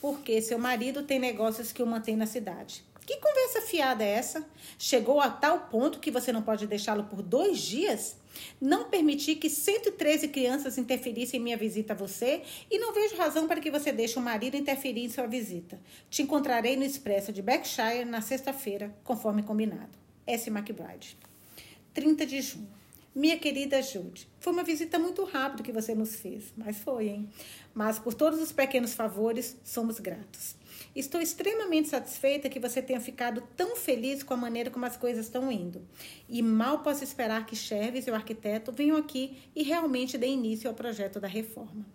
[0.00, 2.84] porque seu marido tem negócios que o mantém na cidade.
[3.06, 4.46] Que conversa fiada é essa?
[4.78, 8.16] Chegou a tal ponto que você não pode deixá-lo por dois dias?
[8.60, 13.48] Não permitir que 113 crianças interferissem em minha visita a você e não vejo razão
[13.48, 15.80] para que você deixe o marido interferir em sua visita.
[16.08, 19.98] Te encontrarei no Expresso de Berkshire na sexta-feira, conforme combinado.
[20.26, 20.48] S.
[20.48, 21.16] McBride.
[21.92, 22.80] 30 de junho.
[23.12, 27.28] Minha querida Jude, foi uma visita muito rápida que você nos fez, mas foi, hein?
[27.74, 30.54] Mas por todos os pequenos favores, somos gratos.
[31.00, 35.24] Estou extremamente satisfeita que você tenha ficado tão feliz com a maneira como as coisas
[35.24, 35.80] estão indo.
[36.28, 40.68] E mal posso esperar que Cherves e o arquiteto venham aqui e realmente dê início
[40.68, 41.86] ao projeto da reforma.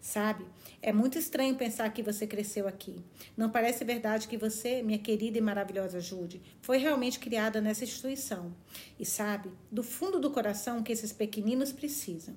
[0.00, 0.46] Sabe?
[0.80, 2.96] É muito estranho pensar que você cresceu aqui.
[3.36, 8.50] Não parece verdade que você, minha querida e maravilhosa Jude, foi realmente criada nessa instituição.
[8.98, 12.34] E sabe, do fundo do coração, que esses pequeninos precisam.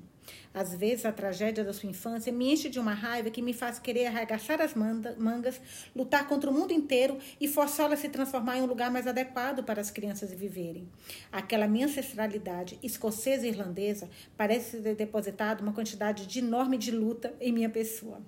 [0.54, 3.80] Às vezes, a tragédia da sua infância me enche de uma raiva que me faz
[3.80, 5.62] querer arregaçar as mangas,
[5.96, 9.63] lutar contra o mundo inteiro e forçá-la a se transformar em um lugar mais adequado
[9.63, 10.88] para as crianças viverem.
[11.32, 17.34] Aquela minha ancestralidade escocesa e irlandesa parece ter depositado uma quantidade de enorme de luta
[17.40, 18.22] em minha pessoa.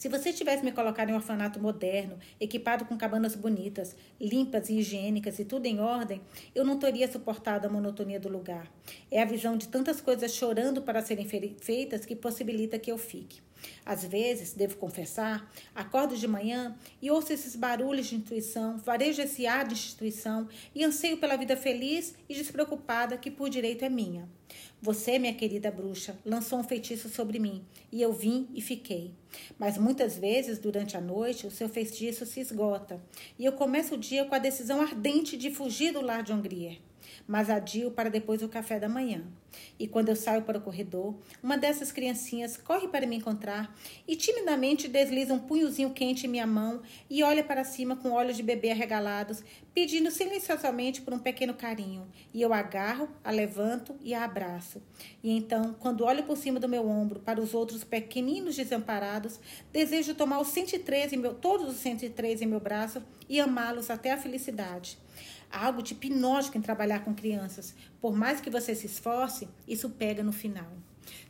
[0.00, 4.78] Se você tivesse me colocado em um orfanato moderno, equipado com cabanas bonitas, limpas e
[4.78, 6.22] higiênicas e tudo em ordem,
[6.54, 8.72] eu não teria suportado a monotonia do lugar.
[9.10, 13.42] É a visão de tantas coisas chorando para serem feitas que possibilita que eu fique.
[13.84, 19.46] Às vezes, devo confessar, acordo de manhã e ouço esses barulhos de intuição, varejo esse
[19.46, 24.28] ar de instituição e anseio pela vida feliz e despreocupada que por direito é minha.
[24.82, 29.12] Você, minha querida bruxa, lançou um feitiço sobre mim e eu vim e fiquei.
[29.58, 33.00] Mas muitas vezes, durante a noite, o seu feitiço se esgota
[33.38, 36.78] e eu começo o dia com a decisão ardente de fugir do lar de Hungria
[37.26, 39.24] mas adio para depois do café da manhã.
[39.78, 43.74] E quando eu saio para o corredor, uma dessas criancinhas corre para me encontrar
[44.06, 48.36] e timidamente desliza um punhozinho quente em minha mão e olha para cima com olhos
[48.36, 49.42] de bebê arregalados,
[49.74, 52.06] pedindo silenciosamente por um pequeno carinho.
[52.32, 54.82] E eu agarro, a levanto e a abraço.
[55.22, 59.40] E então, quando olho por cima do meu ombro para os outros pequeninos desamparados,
[59.72, 64.12] desejo tomar os 103 em meu, todos os 103 em meu braço e amá-los até
[64.12, 64.98] a felicidade.
[65.50, 67.74] Há algo de hipnótico em trabalhar com crianças.
[68.00, 70.70] Por mais que você se esforce, isso pega no final.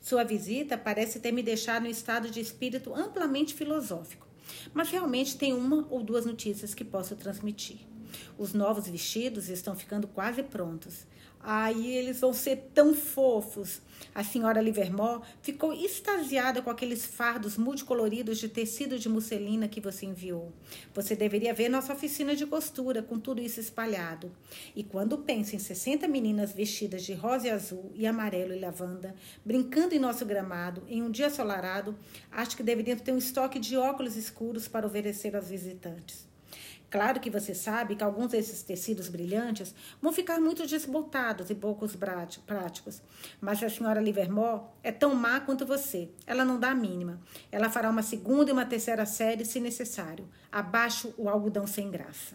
[0.01, 4.27] Sua visita parece ter me deixado em estado de espírito amplamente filosófico.
[4.75, 7.90] Mas realmente tem uma ou duas notícias que posso transmitir.
[8.39, 11.07] Os novos vestidos estão ficando quase prontos.
[11.43, 13.81] Aí eles vão ser tão fofos.
[14.15, 20.05] A senhora Livermore ficou extasiada com aqueles fardos multicoloridos de tecido de musselina que você
[20.05, 20.53] enviou.
[20.95, 24.31] Você deveria ver nossa oficina de costura com tudo isso espalhado.
[24.77, 29.15] E quando pensa em 60 meninas vestidas de rosa e azul e amarelo e lavanda,
[29.45, 31.97] brincando em nosso gramado em um dia ensolarado,
[32.31, 36.30] acho que deveríamos ter um estoque de óculos escuros para oferecer aos visitantes.
[36.91, 39.73] Claro que você sabe que alguns desses tecidos brilhantes
[40.03, 43.01] vão ficar muito desbotados e poucos práticos.
[43.41, 46.11] Mas a senhora Livermore é tão má quanto você.
[46.27, 47.21] Ela não dá a mínima.
[47.53, 50.29] Ela fará uma segunda e uma terceira série se necessário.
[50.51, 52.35] Abaixo o algodão sem graça.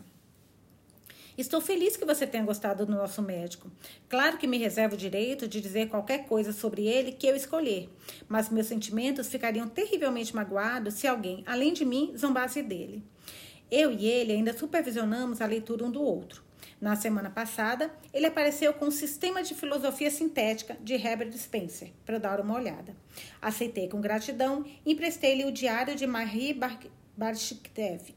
[1.37, 3.69] Estou feliz que você tenha gostado do nosso médico.
[4.07, 7.89] Claro que me reservo o direito de dizer qualquer coisa sobre ele que eu escolher,
[8.29, 13.03] mas meus sentimentos ficariam terrivelmente magoados se alguém, além de mim, zombasse dele.
[13.77, 16.41] Eu e ele ainda supervisionamos a leitura um do outro.
[16.79, 22.17] Na semana passada, ele apareceu com o Sistema de Filosofia Sintética de Herbert Spencer, para
[22.17, 22.95] dar uma olhada.
[23.41, 26.57] Aceitei com gratidão e emprestei-lhe o diário de Marie
[27.17, 28.15] Barshiktev.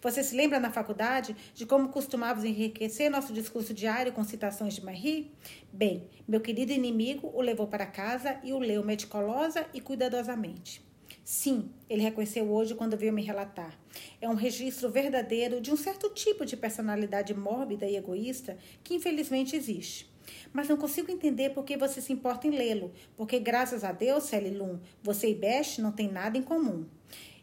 [0.00, 4.84] Você se lembra na faculdade de como costumávamos enriquecer nosso discurso diário com citações de
[4.84, 5.32] Marie?
[5.72, 10.83] Bem, meu querido inimigo o levou para casa e o leu meticulosa e cuidadosamente.
[11.24, 13.78] Sim, ele reconheceu hoje quando veio me relatar.
[14.20, 19.56] É um registro verdadeiro de um certo tipo de personalidade mórbida e egoísta que infelizmente
[19.56, 20.12] existe.
[20.52, 24.24] Mas não consigo entender por que você se importa em lê-lo, porque graças a Deus,
[24.24, 26.84] Sally Lum, você e Beth não têm nada em comum.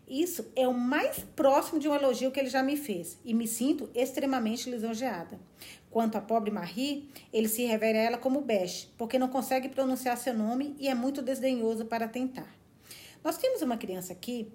[0.07, 3.47] Isso é o mais próximo de um elogio que ele já me fez e me
[3.47, 5.39] sinto extremamente lisonjeada.
[5.89, 10.17] Quanto à pobre Marie, ele se refere a ela como Beche, porque não consegue pronunciar
[10.17, 12.60] seu nome e é muito desdenhoso para tentar.
[13.23, 14.51] Nós temos uma criança aqui,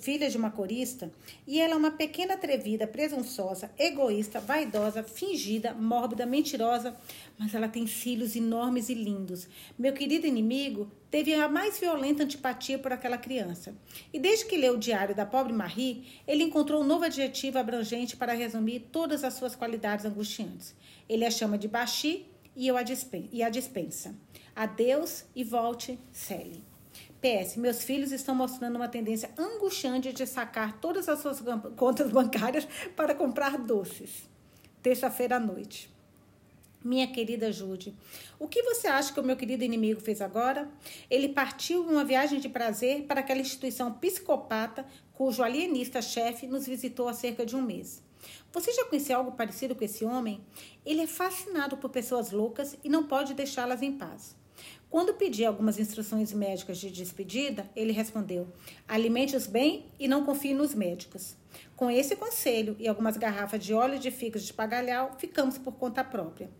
[0.00, 1.10] filha de uma corista,
[1.44, 6.96] e ela é uma pequena atrevida, presunçosa, egoísta, vaidosa, fingida, mórbida, mentirosa,
[7.36, 9.48] mas ela tem cílios enormes e lindos.
[9.76, 13.74] Meu querido inimigo teve a mais violenta antipatia por aquela criança.
[14.12, 18.16] E desde que leu o diário da pobre Marie, ele encontrou um novo adjetivo abrangente
[18.16, 20.72] para resumir todas as suas qualidades angustiantes.
[21.08, 24.14] Ele a chama de Baxi e, eu a dispensa, e a dispensa.
[24.54, 26.67] Adeus e volte, Sally.
[27.20, 31.42] PS, meus filhos estão mostrando uma tendência angustiante de sacar todas as suas
[31.76, 34.28] contas bancárias para comprar doces.
[34.82, 35.90] Terça-feira à noite.
[36.84, 37.92] Minha querida Jude,
[38.38, 40.68] o que você acha que o meu querido inimigo fez agora?
[41.10, 47.12] Ele partiu uma viagem de prazer para aquela instituição psicopata cujo alienista-chefe nos visitou há
[47.12, 48.00] cerca de um mês.
[48.52, 50.40] Você já conheceu algo parecido com esse homem?
[50.86, 54.36] Ele é fascinado por pessoas loucas e não pode deixá-las em paz.
[54.90, 58.48] Quando pedi algumas instruções médicas de despedida, ele respondeu:
[58.86, 61.36] alimente-os bem e não confie nos médicos.
[61.76, 66.02] Com esse conselho e algumas garrafas de óleo de figos de pagalhau, ficamos por conta
[66.02, 66.50] própria.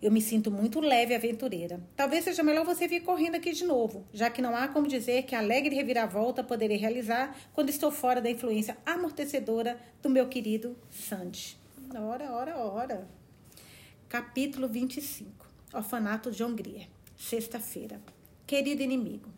[0.00, 1.80] Eu me sinto muito leve e aventureira.
[1.94, 5.24] Talvez seja melhor você vir correndo aqui de novo, já que não há como dizer
[5.24, 11.58] que alegre reviravolta poderei realizar quando estou fora da influência amortecedora do meu querido Sandy.
[11.94, 13.08] Ora, ora, ora.
[14.08, 18.00] Capítulo 25 Orfanato de Hungria sexta-feira.
[18.46, 19.28] Querido inimigo,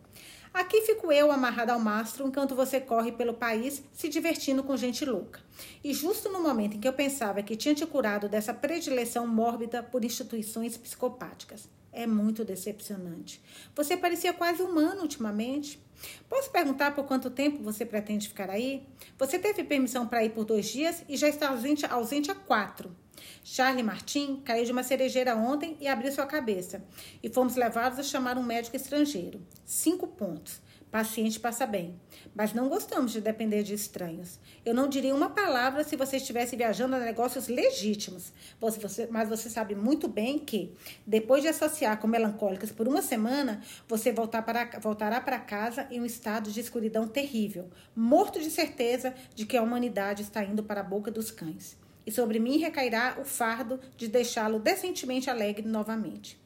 [0.52, 5.04] aqui fico eu amarrada ao mastro enquanto você corre pelo país se divertindo com gente
[5.04, 5.40] louca.
[5.82, 9.82] E justo no momento em que eu pensava que tinha te curado dessa predileção mórbida
[9.82, 11.68] por instituições psicopáticas.
[11.92, 13.42] É muito decepcionante.
[13.74, 15.82] Você parecia quase humano ultimamente.
[16.28, 18.86] Posso perguntar por quanto tempo você pretende ficar aí?
[19.18, 22.94] Você teve permissão para ir por dois dias e já está ausente, ausente há quatro.
[23.42, 26.82] Charlie Martin caiu de uma cerejeira ontem e abriu sua cabeça.
[27.22, 29.40] E fomos levados a chamar um médico estrangeiro.
[29.64, 30.60] Cinco pontos.
[30.90, 31.94] Paciente passa bem.
[32.34, 34.40] Mas não gostamos de depender de estranhos.
[34.64, 38.32] Eu não diria uma palavra se você estivesse viajando a negócios legítimos.
[38.60, 40.74] Você, você, mas você sabe muito bem que,
[41.06, 46.00] depois de associar com melancólicas por uma semana, você voltar para, voltará para casa em
[46.00, 50.80] um estado de escuridão terrível, morto de certeza de que a humanidade está indo para
[50.80, 51.78] a boca dos cães
[52.10, 56.36] e sobre mim recairá o fardo de deixá-lo decentemente alegre novamente.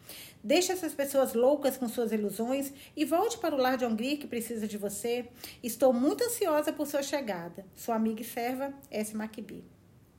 [0.42, 4.26] Deixe essas pessoas loucas com suas ilusões e volte para o lar de Hungria que
[4.26, 5.26] precisa de você.
[5.62, 7.64] Estou muito ansiosa por sua chegada.
[7.74, 9.16] Sua amiga e serva, S.
[9.16, 9.64] McBee.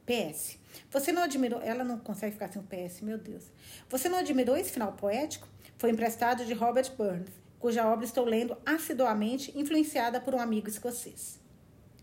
[0.04, 0.58] PS.
[0.90, 1.62] Você não admirou.
[1.62, 3.44] Ela não consegue ficar sem um PS, meu Deus.
[3.88, 5.48] Você não admirou esse final poético?
[5.78, 7.30] Foi emprestado de Robert Burns,
[7.60, 11.40] cuja obra estou lendo assiduamente, influenciada por um amigo escocês.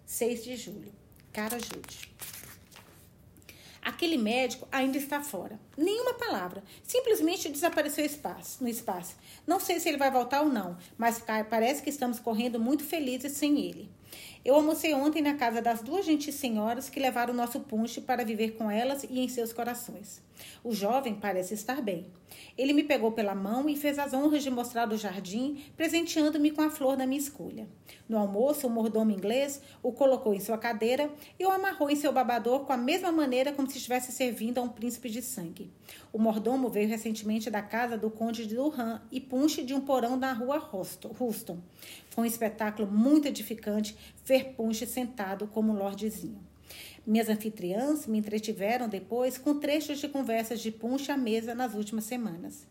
[0.06, 0.92] 6 de julho.
[1.32, 2.12] Cara Jude.
[3.82, 5.58] Aquele médico ainda está fora.
[5.76, 6.62] Nenhuma palavra.
[6.84, 9.16] Simplesmente desapareceu espaço, no espaço.
[9.44, 13.32] Não sei se ele vai voltar ou não, mas parece que estamos correndo muito felizes
[13.32, 13.90] sem ele.
[14.44, 18.24] Eu almocei ontem na casa das duas gentis senhoras que levaram o nosso punche para
[18.24, 20.22] viver com elas e em seus corações.
[20.62, 22.06] O jovem parece estar bem.
[22.56, 26.62] Ele me pegou pela mão e fez as honras de mostrar o jardim, presenteando-me com
[26.62, 27.68] a flor da minha escolha.
[28.08, 32.12] No almoço, o mordomo inglês o colocou em sua cadeira e o amarrou em seu
[32.12, 35.70] babador com a mesma maneira como se estivesse servindo a um príncipe de sangue.
[36.12, 40.16] O mordomo veio recentemente da casa do conde de Durham e punche de um porão
[40.16, 41.58] na rua Houston.
[42.10, 46.51] Foi um espetáculo muito edificante ver punche sentado como um lordezinho.
[47.04, 52.04] Minhas anfitriãs me entretiveram depois com trechos de conversas de punche à mesa nas últimas
[52.04, 52.64] semanas.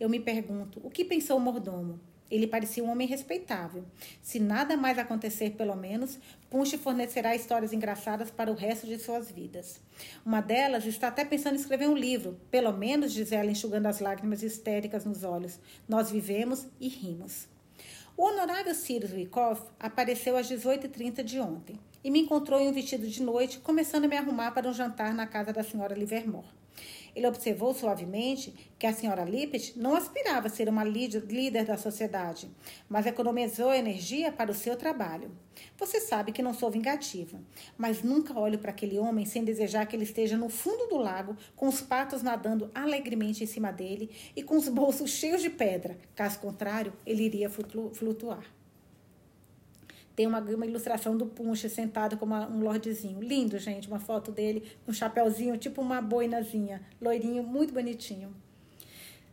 [0.00, 2.00] Eu me pergunto, o que pensou o mordomo?
[2.28, 3.84] Ele parecia um homem respeitável.
[4.20, 6.18] Se nada mais acontecer, pelo menos,
[6.50, 9.80] Punch fornecerá histórias engraçadas para o resto de suas vidas.
[10.24, 12.40] Uma delas está até pensando em escrever um livro.
[12.50, 15.60] Pelo menos, diz ela, enxugando as lágrimas histéricas nos olhos.
[15.88, 17.46] Nós vivemos e rimos.
[18.16, 23.06] O honorável Sirius Wyckoff apareceu às 18h30 de ontem e me encontrou em um vestido
[23.06, 26.46] de noite, começando a me arrumar para um jantar na casa da senhora Livermore.
[27.16, 32.50] Ele observou suavemente que a senhora Lippet não aspirava a ser uma líder da sociedade,
[32.90, 35.30] mas economizou energia para o seu trabalho.
[35.78, 37.40] Você sabe que não sou vingativa,
[37.78, 41.34] mas nunca olho para aquele homem sem desejar que ele esteja no fundo do lago,
[41.56, 45.96] com os patos nadando alegremente em cima dele e com os bolsos cheios de pedra.
[46.14, 48.44] Caso contrário, ele iria flutuar.
[50.16, 53.20] Tem uma, uma ilustração do Punch sentado como um lordezinho.
[53.20, 56.80] Lindo, gente, uma foto dele um chapéuzinho, tipo uma boinazinha.
[57.00, 58.34] Loirinho, muito bonitinho.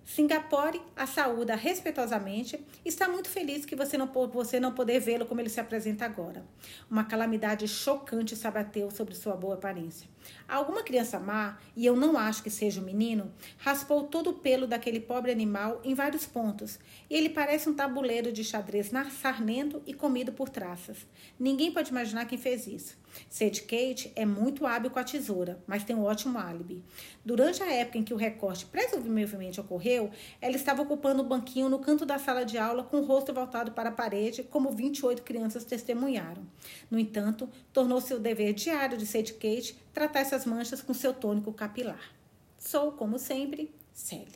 [0.05, 5.39] Singapore a saúda respeitosamente está muito feliz que você não, você não poder vê-lo como
[5.39, 6.43] ele se apresenta agora.
[6.91, 10.12] Uma calamidade chocante se abateu sobre sua boa aparência.
[10.47, 14.67] Alguma criança má, e eu não acho que seja um menino, raspou todo o pelo
[14.67, 19.93] daquele pobre animal em vários pontos, e ele parece um tabuleiro de xadrez sarnento e
[19.93, 21.05] comido por traças.
[21.39, 23.03] Ninguém pode imaginar quem fez isso.
[23.30, 26.84] Sadie Kate é muito hábil com a tesoura, mas tem um ótimo álibi.
[27.24, 30.09] Durante a época em que o recorte presumivelmente ocorreu,
[30.41, 33.34] ela estava ocupando o um banquinho no canto da sala de aula com o rosto
[33.34, 36.43] voltado para a parede, como 28 crianças testemunharam.
[36.89, 41.54] No entanto, tornou-se o dever diário de Sadie Kate tratar essas manchas com seu tônico
[41.54, 42.12] capilar.
[42.58, 44.28] Sou, como sempre, Sally.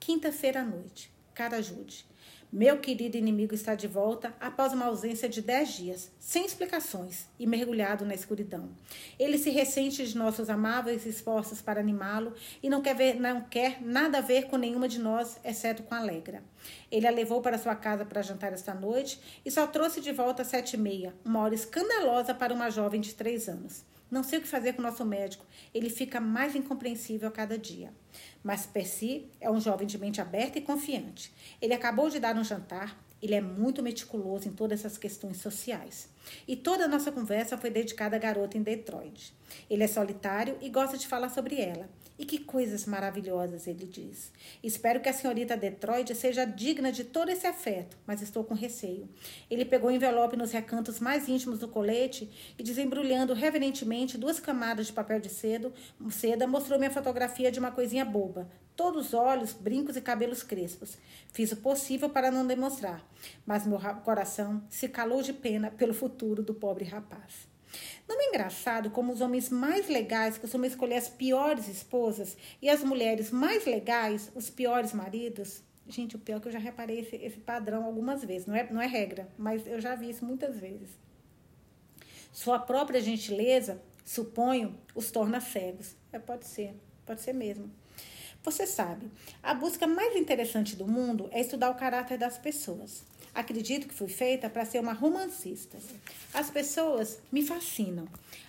[0.00, 1.12] Quinta-feira à noite.
[1.34, 2.06] Cara Jude.
[2.54, 7.46] Meu querido inimigo está de volta após uma ausência de dez dias, sem explicações e
[7.46, 8.68] mergulhado na escuridão.
[9.18, 13.80] Ele se ressente de nossos amáveis esforços para animá-lo e não quer, ver, não quer
[13.80, 16.42] nada a ver com nenhuma de nós, exceto com a Alegra.
[16.90, 20.42] Ele a levou para sua casa para jantar esta noite e só trouxe de volta
[20.42, 23.82] às sete e meia, uma hora escandalosa para uma jovem de três anos.
[24.12, 25.46] Não sei o que fazer com o nosso médico.
[25.72, 27.94] Ele fica mais incompreensível a cada dia.
[28.44, 31.32] Mas Percy é um jovem de mente aberta e confiante.
[31.62, 33.02] Ele acabou de dar um jantar.
[33.22, 36.10] Ele é muito meticuloso em todas essas questões sociais.
[36.46, 39.32] E toda a nossa conversa foi dedicada à garota em Detroit.
[39.70, 41.88] Ele é solitário e gosta de falar sobre ela.
[42.18, 44.30] E que coisas maravilhosas, ele diz.
[44.62, 49.08] Espero que a senhorita Detroit seja digna de todo esse afeto, mas estou com receio.
[49.50, 54.86] Ele pegou o envelope nos recantos mais íntimos do colete e, desembrulhando reverentemente duas camadas
[54.86, 55.72] de papel de cedo,
[56.10, 58.48] seda, mostrou-me a fotografia de uma coisinha boba.
[58.76, 60.96] Todos olhos, brincos e cabelos crespos.
[61.32, 63.04] Fiz o possível para não demonstrar,
[63.44, 67.51] mas meu coração se calou de pena pelo futuro do pobre rapaz.
[68.08, 72.82] Não é engraçado como os homens mais legais costumam escolher as piores esposas e as
[72.82, 75.62] mulheres mais legais os piores maridos?
[75.88, 78.46] Gente, o pior é que eu já reparei esse, esse padrão algumas vezes.
[78.46, 80.90] Não é, não é regra, mas eu já vi isso muitas vezes.
[82.32, 85.96] Sua própria gentileza, suponho, os torna cegos.
[86.12, 87.70] É, pode ser, pode ser mesmo.
[88.42, 89.10] Você sabe,
[89.42, 93.04] a busca mais interessante do mundo é estudar o caráter das pessoas.
[93.34, 95.78] Acredito que fui feita para ser uma romancista.
[96.34, 98.06] As pessoas me fascinam,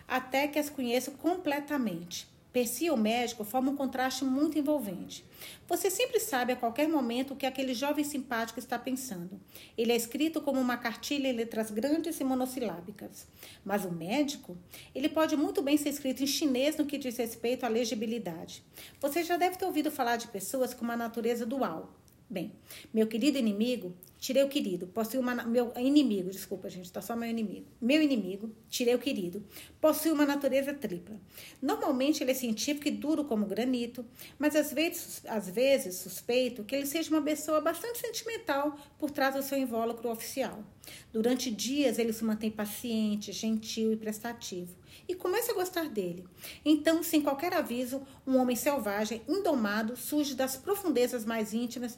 [0.08, 2.28] até que as conheço completamente.
[2.54, 5.26] Percy o médico forma um contraste muito envolvente.
[5.68, 9.42] Você sempre sabe a qualquer momento o que aquele jovem simpático está pensando.
[9.76, 13.26] Ele é escrito como uma cartilha em letras grandes e monossilábicas.
[13.66, 14.56] Mas o médico,
[14.94, 18.64] ele pode muito bem ser escrito em chinês no que diz respeito à legibilidade.
[19.02, 21.92] Você já deve ter ouvido falar de pessoas com uma natureza dual.
[22.30, 22.52] Bem,
[22.94, 25.44] meu querido inimigo tirei o querido, possui uma.
[25.44, 27.66] Meu inimigo, desculpa, gente, tá só meu inimigo.
[27.82, 29.44] Meu inimigo, tirei o querido,
[29.82, 31.20] possui uma natureza tripla.
[31.62, 34.06] Normalmente ele é científico e duro como granito,
[34.40, 39.36] mas às vezes, às vezes suspeito que ele seja uma pessoa bastante sentimental por trás
[39.36, 40.64] do seu invólucro oficial.
[41.12, 44.74] Durante dias ele se mantém paciente, gentil e prestativo.
[45.08, 46.26] E começa a gostar dele.
[46.64, 51.98] Então, sem qualquer aviso, um homem selvagem, indomado, surge das profundezas mais íntimas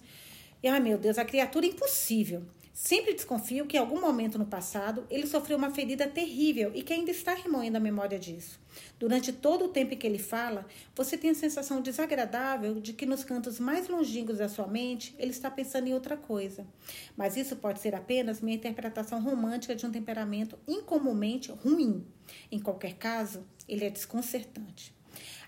[0.63, 2.43] e, ai meu Deus, a criatura impossível.
[2.75, 6.91] Sempre desconfio que em algum momento no passado ele sofreu uma ferida terrível e que
[6.91, 8.59] ainda está remoendo a memória disso.
[8.99, 13.05] Durante todo o tempo em que ele fala, você tem a sensação desagradável de que
[13.05, 16.67] nos cantos mais longínquos da sua mente ele está pensando em outra coisa.
[17.15, 22.05] Mas isso pode ser apenas minha interpretação romântica de um temperamento incomumente ruim.
[22.51, 24.93] Em qualquer caso, ele é desconcertante.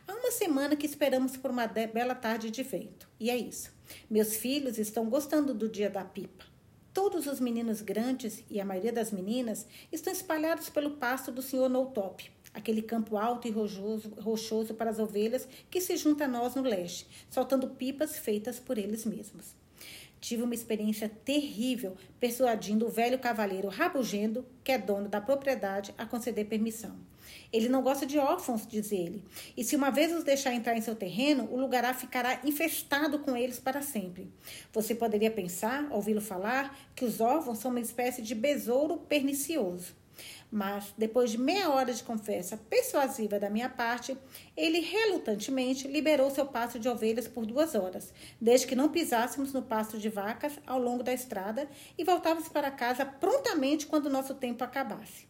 [0.08, 3.10] Há uma semana que esperamos por uma bela tarde de vento.
[3.20, 3.70] E é isso.
[4.10, 6.56] Meus filhos estão gostando do dia da pipa.
[6.98, 11.70] Todos os meninos grandes e a maioria das meninas estão espalhados pelo pasto do senhor
[11.70, 16.56] Noutop, aquele campo alto e rochoso, rochoso para as ovelhas que se junta a nós
[16.56, 19.54] no leste, soltando pipas feitas por eles mesmos.
[20.20, 26.06] Tive uma experiência terrível persuadindo o velho cavaleiro rabugento, que é dono da propriedade, a
[26.08, 26.96] conceder permissão.
[27.52, 29.24] Ele não gosta de órfãos, diz ele.
[29.56, 33.36] E se uma vez os deixar entrar em seu terreno, o lugar ficará infestado com
[33.36, 34.30] eles para sempre.
[34.74, 39.96] Você poderia pensar, ouvi-lo falar, que os órfãos são uma espécie de besouro pernicioso.
[40.52, 44.18] Mas, depois de meia hora de conversa persuasiva da minha parte,
[44.56, 49.62] ele relutantemente liberou seu pasto de ovelhas por duas horas, desde que não pisássemos no
[49.62, 51.68] pasto de vacas ao longo da estrada
[51.98, 55.28] e voltávamos para casa prontamente quando nosso tempo acabasse.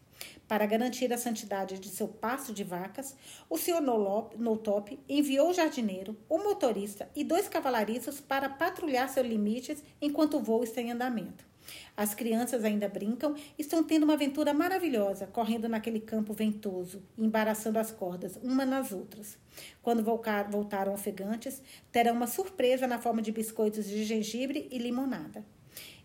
[0.48, 3.14] Para garantir a santidade de seu pasto de vacas,
[3.50, 9.84] o senhor Notop enviou o jardineiro, o motorista e dois cavalaristas para patrulhar seus limites
[10.00, 11.46] enquanto o voo está em andamento.
[11.94, 17.90] As crianças ainda brincam estão tendo uma aventura maravilhosa, correndo naquele campo ventoso, embaraçando as
[17.90, 19.36] cordas, uma nas outras.
[19.82, 21.60] Quando voltaram ofegantes,
[21.92, 25.44] terão uma surpresa na forma de biscoitos de gengibre e limonada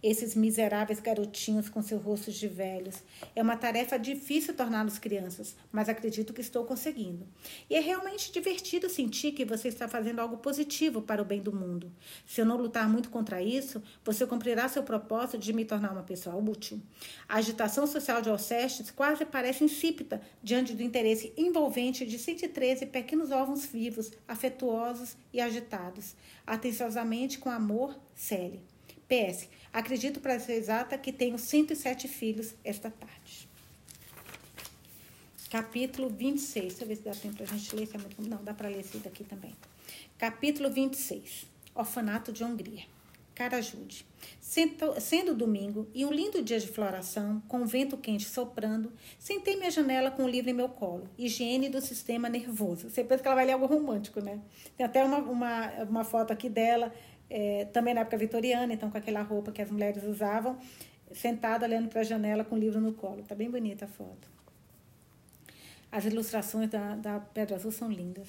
[0.04, 3.02] esses miseráveis garotinhos com seus rostos de velhos.
[3.34, 7.26] É uma tarefa difícil torná-los crianças, mas acredito que estou conseguindo.
[7.70, 11.54] E é realmente divertido sentir que você está fazendo algo positivo para o bem do
[11.54, 11.90] mundo.
[12.28, 16.04] Se eu não lutar muito contra isso, você cumprirá seu propósito de me tornar uma
[16.04, 16.82] pessoa útil.
[17.30, 23.32] A agitação social de Alcestes quase parece insípida diante do interesse envolvente de 113 pequenos
[23.32, 26.14] órgãos vivos, afetuosos e agitados,
[26.46, 28.73] atenciosamente com amor, Célia.
[29.08, 29.48] PS.
[29.72, 33.48] Acredito, para ser exata, que tenho 107 filhos esta tarde.
[35.50, 36.66] Capítulo 26.
[36.66, 37.86] Deixa eu ver se dá tempo para a gente ler.
[37.86, 38.22] Se é muito...
[38.22, 39.54] Não, dá para ler esse daqui também.
[40.18, 41.46] Capítulo 26.
[41.76, 42.84] Orfanato de Hungria.
[43.36, 44.06] Cara ajude.
[44.40, 49.72] Sendo domingo e um lindo dia de floração, com o vento quente soprando, sentei minha
[49.72, 51.10] janela com o livro em meu colo.
[51.18, 52.90] Higiene do sistema nervoso.
[52.90, 54.40] Você pensa que ela vai ler algo romântico, né?
[54.78, 56.94] Tem até uma, uma, uma foto aqui dela
[57.34, 60.56] é, também na época vitoriana, então com aquela roupa que as mulheres usavam,
[61.12, 63.24] sentada olhando para a janela com o livro no colo.
[63.24, 64.32] Tá bem bonita a foto.
[65.92, 68.28] As ilustrações da, da Pedra Azul são lindas.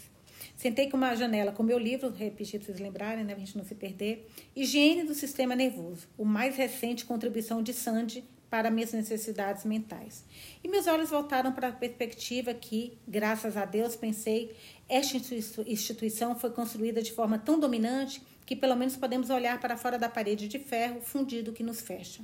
[0.57, 3.59] Sentei com uma janela com meu livro, repetir para vocês lembrarem, né, para a gente
[3.59, 4.27] não se perder.
[4.57, 10.25] Higiene do Sistema Nervoso, o mais recente contribuição de Sandy para minhas necessidades mentais.
[10.63, 14.55] E meus olhos voltaram para a perspectiva que, graças a Deus, pensei,
[14.89, 15.19] esta
[15.67, 20.09] instituição foi construída de forma tão dominante que pelo menos podemos olhar para fora da
[20.09, 22.23] parede de ferro fundido que nos fecha.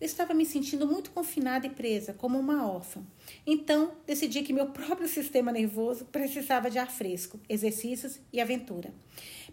[0.00, 3.02] Eu estava me sentindo muito confinada e presa, como uma órfã.
[3.44, 8.94] Então, decidi que meu próprio sistema nervoso precisava de ar fresco, exercícios e aventura.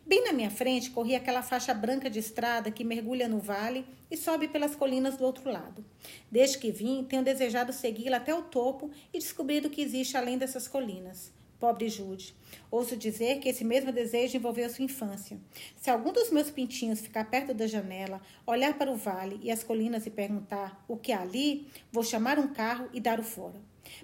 [0.06, 4.16] Bem na minha frente corria aquela faixa branca de estrada que mergulha no vale e
[4.16, 5.84] sobe pelas colinas do outro lado.
[6.30, 10.38] Desde que vim, tenho desejado segui-la até o topo e descobrir o que existe além
[10.38, 11.34] dessas colinas.
[11.60, 12.36] Pobre Jude.
[12.70, 15.40] Ouço dizer que esse mesmo desejo envolveu sua infância.
[15.78, 19.64] Se algum dos meus pintinhos ficar perto da janela, olhar para o vale e as
[19.64, 23.60] colinas e perguntar o que há ali, vou chamar um carro e dar o fora.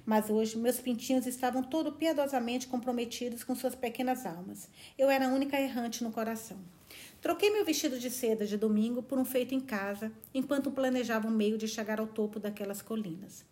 [0.06, 4.70] Mas hoje meus pintinhos estavam todo piedosamente comprometidos com suas pequenas almas.
[4.98, 6.58] Eu era a única errante no coração.
[7.22, 11.32] Troquei meu vestido de seda de domingo por um feito em casa, enquanto planejava um
[11.32, 13.46] meio de chegar ao topo daquelas colinas.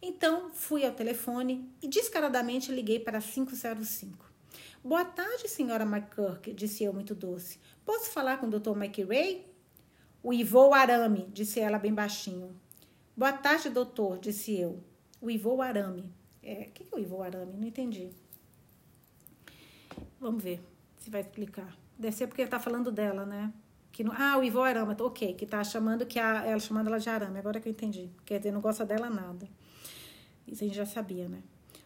[0.00, 4.26] Então, fui ao telefone e descaradamente liguei para 505.
[4.84, 7.58] Boa tarde, senhora McCurk, disse eu muito doce.
[7.84, 8.76] Posso falar com o Dr.
[8.76, 9.44] McRae?
[10.22, 12.54] O Ivô Arame, disse ela bem baixinho.
[13.16, 14.82] Boa tarde, doutor, disse eu.
[15.20, 16.12] O Ivô Arame.
[16.42, 17.56] É, o que é o Ivô Arame?
[17.56, 18.10] Não entendi.
[20.20, 20.60] Vamos ver
[20.98, 21.76] se vai explicar.
[21.98, 23.52] Deve ser porque ele está falando dela, né?
[23.90, 27.00] Que não, ah, o Ivô Arame, ok, que está chamando que a, ela chamando ela
[27.00, 28.10] de Arame, agora que eu entendi.
[28.24, 29.48] Quer dizer, não gosta dela nada.
[30.46, 31.42] Isso a gente já sabia, né?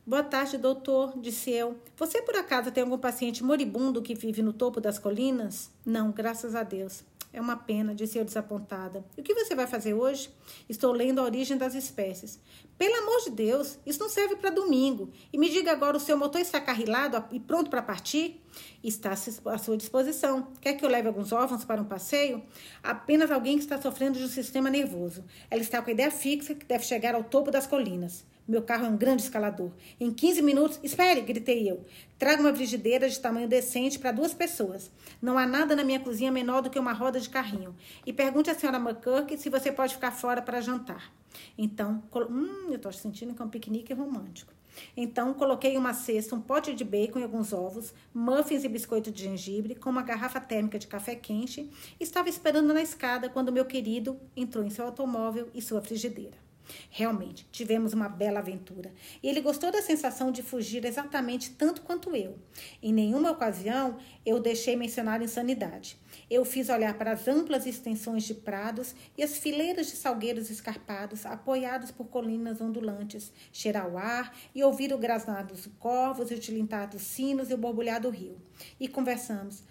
[0.07, 1.79] Boa tarde, doutor, disse eu.
[1.97, 5.71] Você por acaso tem algum paciente moribundo que vive no topo das colinas?
[5.85, 7.05] Não, graças a Deus.
[7.33, 9.05] É uma pena, disse eu desapontada.
[9.17, 10.31] E o que você vai fazer hoje?
[10.69, 12.41] Estou lendo a origem das espécies.
[12.77, 15.11] Pelo amor de Deus, isso não serve para domingo.
[15.33, 18.43] E me diga agora, o seu motor está carrilado e pronto para partir?
[18.83, 20.49] Está à sua disposição.
[20.61, 22.43] Quer que eu leve alguns órfãos para um passeio?
[22.83, 25.25] Apenas alguém que está sofrendo de um sistema nervoso.
[25.49, 28.25] Ela está com a ideia fixa que deve chegar ao topo das colinas.
[28.51, 29.71] Meu carro é um grande escalador.
[30.01, 30.81] Em 15 minutos.
[30.83, 31.85] Espere, gritei eu.
[32.19, 34.91] Traga uma frigideira de tamanho decente para duas pessoas.
[35.23, 37.77] Não há nada na minha cozinha menor do que uma roda de carrinho.
[38.05, 41.13] E pergunte à senhora McCurk se você pode ficar fora para jantar.
[41.57, 44.53] Então, hum, eu estou sentindo que é um piquenique romântico.
[44.97, 49.23] Então, coloquei uma cesta, um pote de bacon e alguns ovos, muffins e biscoito de
[49.23, 51.71] gengibre, com uma garrafa térmica de café quente.
[52.01, 56.50] Estava esperando na escada quando meu querido entrou em seu automóvel e sua frigideira.
[56.91, 58.93] Realmente, tivemos uma bela aventura.
[59.23, 62.39] E ele gostou da sensação de fugir exatamente tanto quanto eu.
[62.83, 65.97] Em nenhuma ocasião eu deixei mencionar insanidade.
[66.31, 71.27] Eu fiz olhar para as amplas extensões de prados e as fileiras de salgueiros escarpados,
[71.27, 76.89] apoiados por colinas ondulantes, cheirar o ar e ouvir o grasnar dos corvos, o tilintar
[76.89, 78.37] dos sinos e o borbulhar do rio.
[78.79, 79.63] E conversamos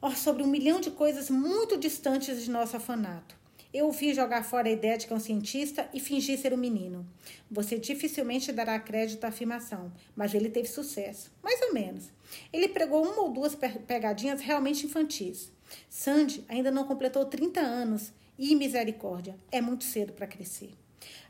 [0.00, 3.39] oh, sobre um milhão de coisas muito distantes de nosso afanato.
[3.72, 6.52] Eu o fiz jogar fora a ideia de que é um cientista e fingir ser
[6.52, 7.06] um menino.
[7.48, 11.30] Você dificilmente dará crédito à afirmação, mas ele teve sucesso.
[11.40, 12.10] Mais ou menos.
[12.52, 15.52] Ele pregou uma ou duas pegadinhas realmente infantis.
[15.88, 20.72] Sandy ainda não completou 30 anos e, misericórdia, é muito cedo para crescer.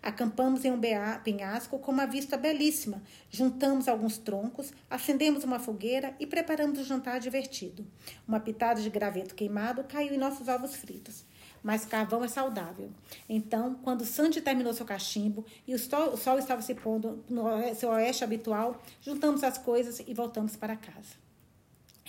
[0.03, 0.81] Acampamos em um
[1.23, 3.03] penhasco com uma vista belíssima.
[3.31, 7.87] Juntamos alguns troncos, acendemos uma fogueira e preparamos um jantar divertido.
[8.27, 11.25] Uma pitada de graveto queimado caiu em nossos ovos fritos.
[11.63, 12.91] Mas carvão é saudável.
[13.29, 17.75] Então, quando Sandy terminou seu cachimbo e o sol, o sol estava se pondo no
[17.75, 21.30] seu oeste habitual, juntamos as coisas e voltamos para casa.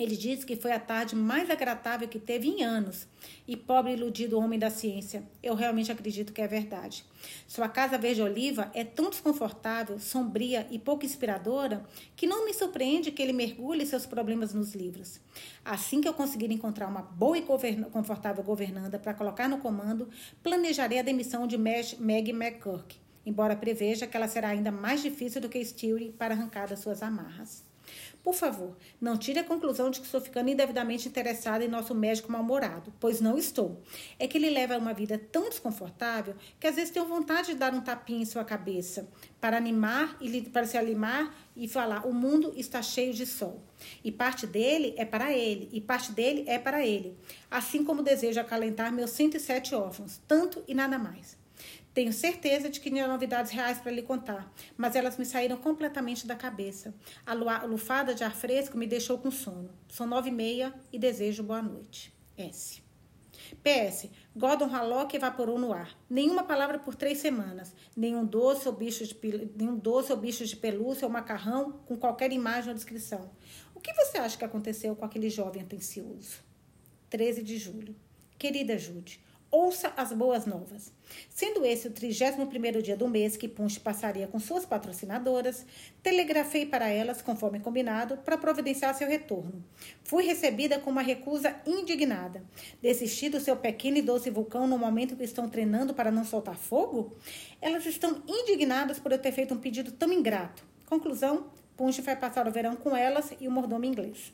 [0.02, 3.08] Ele disse que foi a tarde mais agradável que teve em anos.
[3.48, 7.06] E pobre iludido homem da ciência, eu realmente acredito que é verdade.
[7.48, 11.86] Sua casa verde-oliva é tão desconfortável, sombria e pouco inspiradora
[12.16, 15.22] que não me surpreende que ele mergulhe seus problemas nos livros.
[15.64, 17.44] Assim que eu conseguir encontrar uma boa e
[17.92, 20.10] confortável governanda para colocar no comando,
[20.42, 25.48] planejarei a demissão de Meg McCurk, embora preveja que ela será ainda mais difícil do
[25.48, 27.70] que Stewie para arrancar das suas amarras.
[28.24, 32.32] Por favor, não tire a conclusão de que estou ficando indevidamente interessada em nosso médico
[32.32, 33.82] mal-humorado, pois não estou.
[34.20, 37.74] É que ele leva uma vida tão desconfortável que às vezes tenho vontade de dar
[37.74, 39.08] um tapinha em sua cabeça
[39.40, 43.64] para animar e para se animar e falar: o mundo está cheio de sol.
[44.04, 47.18] E parte dele é para ele, e parte dele é para ele.
[47.50, 51.41] Assim como desejo acalentar meus 107 órfãos, tanto e nada mais.
[51.94, 56.26] Tenho certeza de que tinha novidades reais para lhe contar, mas elas me saíram completamente
[56.26, 56.94] da cabeça.
[57.26, 57.34] A
[57.66, 59.70] lufada de ar fresco me deixou com sono.
[59.90, 62.14] São nove e meia e desejo boa noite.
[62.38, 62.82] S.
[63.64, 64.10] PS.
[64.36, 65.98] Gordon Hallock evaporou no ar.
[66.10, 67.76] Nenhuma palavra por três semanas.
[67.96, 72.32] Nenhum doce ou bicho de, nenhum doce ou bicho de pelúcia ou macarrão com qualquer
[72.32, 73.30] imagem ou descrição.
[73.76, 76.40] O que você acha que aconteceu com aquele jovem atencioso?
[77.10, 77.96] 13 de julho.
[78.38, 79.20] Querida Jude,
[79.52, 80.94] Ouça as boas novas.
[81.30, 85.66] Sendo esse o 31º dia do mês que Punch passaria com suas patrocinadoras,
[86.02, 89.62] telegrafei para elas, conforme combinado, para providenciar seu retorno.
[90.06, 92.42] Fui recebida com uma recusa indignada.
[92.82, 96.56] Desistir do seu pequeno e doce vulcão no momento que estão treinando para não soltar
[96.56, 97.14] fogo?
[97.62, 100.64] Elas estão indignadas por eu ter feito um pedido tão ingrato.
[100.86, 104.32] Conclusão, Punch vai passar o verão com elas e o mordomo inglês.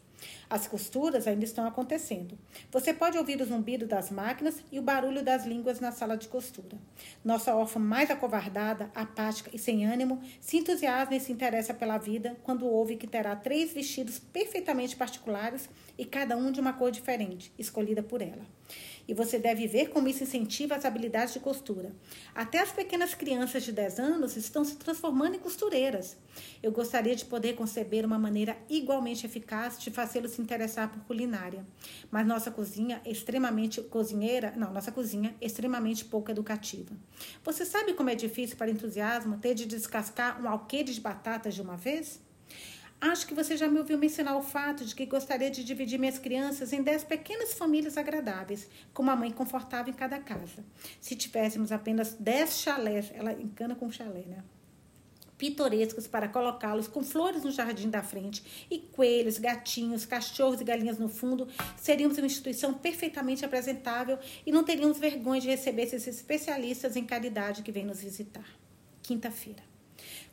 [0.49, 2.37] As costuras ainda estão acontecendo.
[2.71, 6.29] Você pode ouvir o zumbido das máquinas e o barulho das línguas na sala de
[6.29, 6.77] costura.
[7.23, 12.37] Nossa órfã mais acovardada, apática e sem ânimo se entusiasma e se interessa pela vida
[12.43, 17.51] quando ouve que terá três vestidos perfeitamente particulares e cada um de uma cor diferente,
[17.57, 18.45] escolhida por ela.
[19.07, 21.93] E você deve ver como isso incentiva as habilidades de costura.
[22.35, 26.17] Até as pequenas crianças de 10 anos estão se transformando em costureiras.
[26.61, 31.65] Eu gostaria de poder conceber uma maneira igualmente eficaz de fazê-los se interessar por culinária.
[32.09, 36.95] Mas nossa cozinha é extremamente cozinheira, não, nossa cozinha é extremamente pouco educativa.
[37.43, 41.61] Você sabe como é difícil para entusiasmo ter de descascar um alqueire de batatas de
[41.61, 42.21] uma vez?
[42.99, 46.17] Acho que você já me ouviu mencionar o fato de que gostaria de dividir minhas
[46.17, 50.65] crianças em dez pequenas famílias agradáveis, com uma mãe confortável em cada casa.
[50.99, 54.43] Se tivéssemos apenas dez chalés, ela encana com chalé, né?
[55.37, 60.97] Pitorescos para colocá-los com flores no jardim da frente e coelhos, gatinhos, cachorros e galinhas
[60.97, 66.95] no fundo, seríamos uma instituição perfeitamente apresentável e não teríamos vergonha de receber esses especialistas
[66.95, 68.45] em caridade que vêm nos visitar.
[69.03, 69.63] Quinta-feira.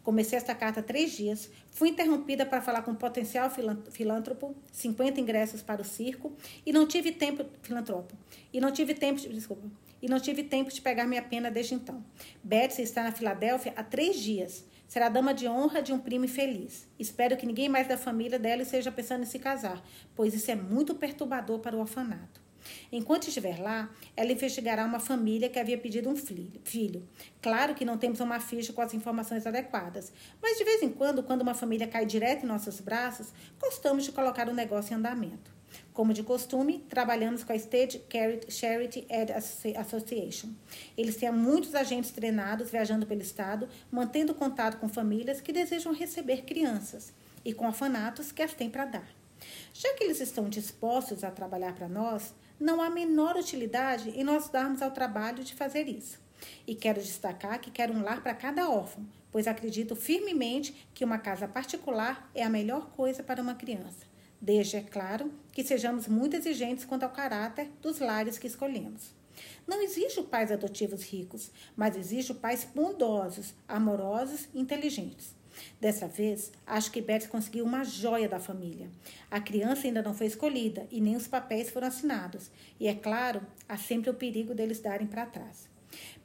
[0.04, 1.50] Comecei esta carta há três dias.
[1.70, 3.50] Fui interrompida para falar com um potencial
[3.90, 7.46] filântropo, 50 ingressos para o circo, e não tive tempo.
[7.62, 8.14] Filantropo.
[8.52, 9.18] E não tive tempo.
[9.18, 9.66] De, desculpa.
[10.02, 12.04] E não tive tempo de pegar minha pena desde então.
[12.42, 14.66] Betsy está na Filadélfia há três dias.
[14.94, 16.86] Será dama de honra de um primo infeliz.
[16.96, 19.82] Espero que ninguém mais da família dela esteja pensando em se casar,
[20.14, 22.40] pois isso é muito perturbador para o orfanato.
[22.92, 27.08] Enquanto estiver lá, ela investigará uma família que havia pedido um filho.
[27.42, 31.24] Claro que não temos uma ficha com as informações adequadas, mas de vez em quando,
[31.24, 35.53] quando uma família cai direto em nossos braços, gostamos de colocar o negócio em andamento.
[35.94, 38.02] Como de costume, trabalhamos com a State
[38.48, 39.32] Charity Ed
[39.76, 40.48] Association.
[40.98, 46.42] Eles têm muitos agentes treinados viajando pelo estado, mantendo contato com famílias que desejam receber
[46.42, 47.12] crianças
[47.44, 49.08] e com orfanatos que as têm para dar.
[49.72, 54.48] Já que eles estão dispostos a trabalhar para nós, não há menor utilidade em nós
[54.48, 56.18] darmos ao trabalho de fazer isso.
[56.66, 61.18] E quero destacar que quero um lar para cada órfão, pois acredito firmemente que uma
[61.18, 64.12] casa particular é a melhor coisa para uma criança.
[64.44, 69.14] Desde, é claro, que sejamos muito exigentes quanto ao caráter dos lares que escolhemos.
[69.66, 75.34] Não existe pais adotivos ricos, mas existe pais bondosos, amorosos e inteligentes.
[75.80, 78.90] Dessa vez, acho que Beth conseguiu uma joia da família.
[79.30, 82.50] A criança ainda não foi escolhida e nem os papéis foram assinados.
[82.78, 85.73] E é claro, há sempre o perigo deles darem para trás.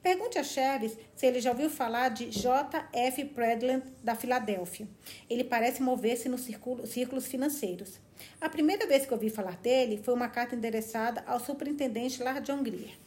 [0.01, 3.25] Pergunte a Chaves se ele já ouviu falar de J.F.
[3.25, 4.87] Predland da Filadélfia.
[5.29, 6.47] Ele parece mover-se nos
[6.85, 7.99] círculos financeiros.
[8.39, 12.63] A primeira vez que ouvi falar dele foi uma carta endereçada ao superintendente Lar John
[12.63, 12.97] Greer.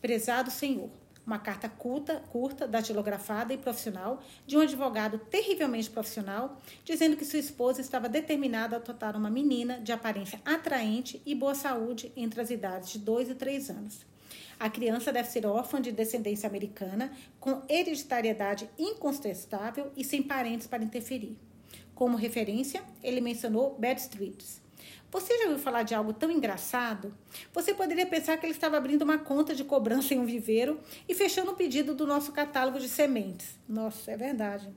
[0.00, 0.90] Prezado senhor,
[1.26, 7.38] uma carta curta, curta, datilografada e profissional de um advogado terrivelmente profissional, dizendo que sua
[7.38, 12.50] esposa estava determinada a adotar uma menina de aparência atraente e boa saúde entre as
[12.50, 14.11] idades de 2 e 3 anos.
[14.62, 17.10] A criança deve ser órfã de descendência americana,
[17.40, 21.36] com hereditariedade incontestável e sem parentes para interferir.
[21.96, 24.62] Como referência, ele mencionou Bad Streets.
[25.10, 27.12] Você já ouviu falar de algo tão engraçado?
[27.52, 31.12] Você poderia pensar que ele estava abrindo uma conta de cobrança em um viveiro e
[31.12, 33.58] fechando o um pedido do nosso catálogo de sementes.
[33.68, 34.70] Nossa, é verdade.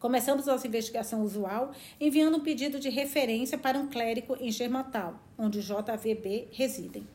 [0.00, 5.60] Começamos nossa investigação usual enviando um pedido de referência para um clérigo em Germantown, onde
[5.60, 7.06] JVB residem.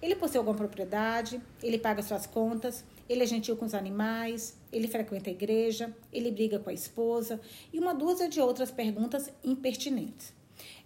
[0.00, 4.86] Ele possui alguma propriedade, ele paga suas contas, ele é gentil com os animais, ele
[4.86, 7.40] frequenta a igreja, ele briga com a esposa
[7.72, 10.32] e uma dúzia de outras perguntas impertinentes.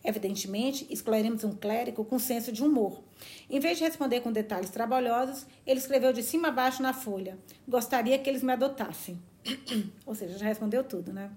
[0.04, 3.02] Evidentemente, escolheremos um clérigo com senso de humor.
[3.48, 7.38] Em vez de responder com detalhes trabalhosos, ele escreveu de cima a baixo na folha:
[7.66, 9.20] Gostaria que eles me adotassem.
[10.04, 11.30] Ou seja, já respondeu tudo, né?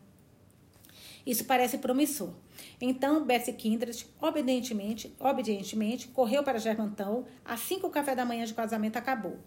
[1.25, 2.33] Isso parece promissor.
[2.87, 8.53] Então, Betsy Kindred, obedientemente, obedientemente, correu para Germantown assim que o café da manhã de
[8.53, 9.39] casamento acabou.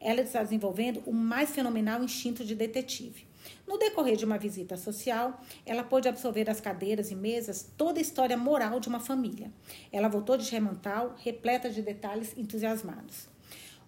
[0.00, 3.26] Ela está desenvolvendo o mais fenomenal instinto de detetive.
[3.66, 8.00] No decorrer de uma visita social, ela pôde absorver das cadeiras e mesas toda a
[8.00, 9.50] história moral de uma família.
[9.90, 13.26] Ela voltou de Germantown repleta de detalhes entusiasmados.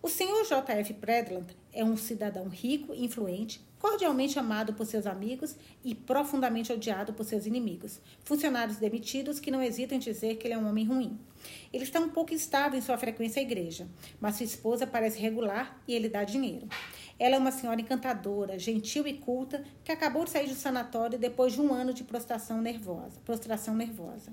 [0.03, 0.95] O senhor J.F.
[0.95, 7.13] Predland é um cidadão rico e influente, cordialmente amado por seus amigos e profundamente odiado
[7.13, 10.85] por seus inimigos, funcionários demitidos que não hesitam em dizer que ele é um homem
[10.85, 11.17] ruim.
[11.73, 13.87] Ele está um pouco instável em sua frequência à igreja,
[14.21, 16.67] mas sua esposa parece regular e ele dá dinheiro.
[17.17, 21.53] Ela é uma senhora encantadora, gentil e culta, que acabou de sair do sanatório depois
[21.53, 23.21] de um ano de prostração nervosa.
[23.25, 24.33] Prostração nervosa.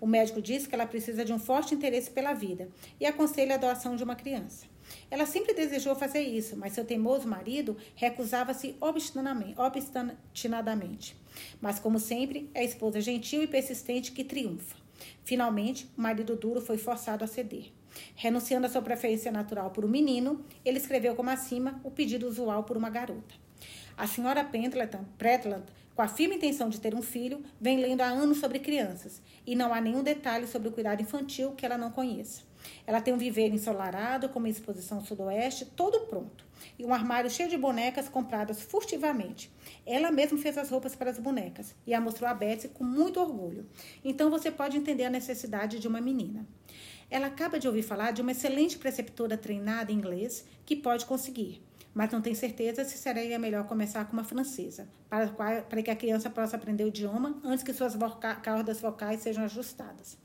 [0.00, 2.68] O médico diz que ela precisa de um forte interesse pela vida
[3.00, 4.71] e aconselha a doação de uma criança.
[5.10, 11.16] Ela sempre desejou fazer isso, mas seu teimoso marido recusava-se obstinadamente.
[11.60, 14.76] Mas, como sempre, é a esposa gentil e persistente que triunfa.
[15.24, 17.72] Finalmente, o marido duro foi forçado a ceder.
[18.14, 22.64] Renunciando à sua preferência natural por um menino, ele escreveu como acima o pedido usual
[22.64, 23.34] por uma garota.
[23.96, 24.48] A senhora
[25.18, 25.64] Pretland,
[25.94, 29.54] com a firme intenção de ter um filho, vem lendo há anos sobre crianças, e
[29.54, 32.42] não há nenhum detalhe sobre o cuidado infantil que ela não conheça.
[32.86, 36.44] Ela tem um viveiro ensolarado, com uma exposição sudoeste, todo pronto,
[36.78, 39.50] e um armário cheio de bonecas compradas furtivamente.
[39.86, 43.20] Ela mesma fez as roupas para as bonecas e a mostrou a Betsy com muito
[43.20, 43.66] orgulho.
[44.04, 46.46] Então você pode entender a necessidade de uma menina.
[47.10, 51.62] Ela acaba de ouvir falar de uma excelente preceptora treinada em inglês que pode conseguir,
[51.92, 55.96] mas não tem certeza se seria melhor começar com uma francesa, para, para que a
[55.96, 60.16] criança possa aprender o idioma antes que suas voca cordas vocais sejam ajustadas.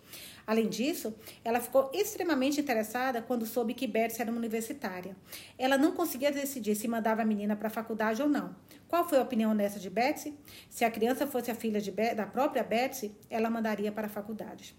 [0.47, 5.13] Além disso, ela ficou extremamente interessada quando soube que Betsy era uma universitária.
[5.57, 8.55] Ela não conseguia decidir se mandava a menina para a faculdade ou não.
[8.87, 10.33] Qual foi a opinião honesta de Betsy?
[10.69, 11.81] Se a criança fosse a filha
[12.15, 14.73] da própria Betsy, ela mandaria para a faculdade.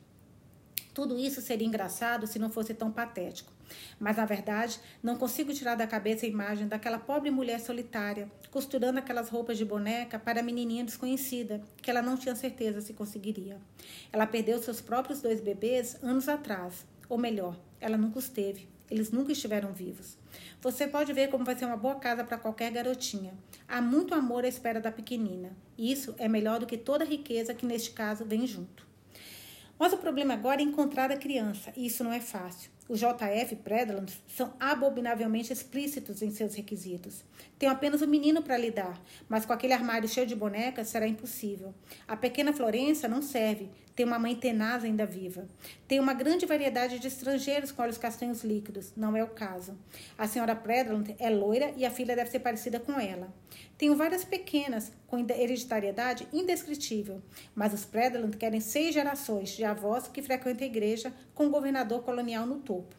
[0.95, 3.53] Tudo isso seria engraçado se não fosse tão patético.
[3.99, 8.99] Mas, na verdade, não consigo tirar da cabeça a imagem daquela pobre mulher solitária, costurando
[8.99, 13.59] aquelas roupas de boneca para a menininha desconhecida, que ela não tinha certeza se conseguiria.
[14.13, 16.87] Ela perdeu seus próprios dois bebês anos atrás.
[17.09, 18.69] Ou melhor, ela nunca os teve.
[18.91, 20.17] Eles nunca estiveram vivos.
[20.63, 23.35] Você pode ver como vai ser uma boa casa para qualquer garotinha.
[23.67, 25.51] Há muito amor à espera da pequenina.
[25.77, 28.87] Isso é melhor do que toda a riqueza que, neste caso, vem junto.
[29.79, 32.71] Mas o problema agora é encontrar a criança, e isso não é fácil.
[32.89, 37.23] Os JF Predland são abominavelmente explícitos em seus requisitos.
[37.59, 41.75] Tenho apenas um menino para lidar, mas com aquele armário cheio de bonecas será impossível.
[42.07, 43.69] A pequena Florença não serve,
[43.99, 45.49] tem uma mãe tenaz ainda viva.
[45.89, 49.77] Tem uma grande variedade de estrangeiros com olhos castanhos líquidos, não é o caso.
[50.17, 53.35] A senhora Predland é loira e a filha deve ser parecida com ela.
[53.77, 57.21] Tenho várias pequenas com hereditariedade indescritível,
[57.57, 62.05] mas os Predland querem seis gerações de avós que frequentam a igreja com o governador
[62.05, 62.95] colonial no topo.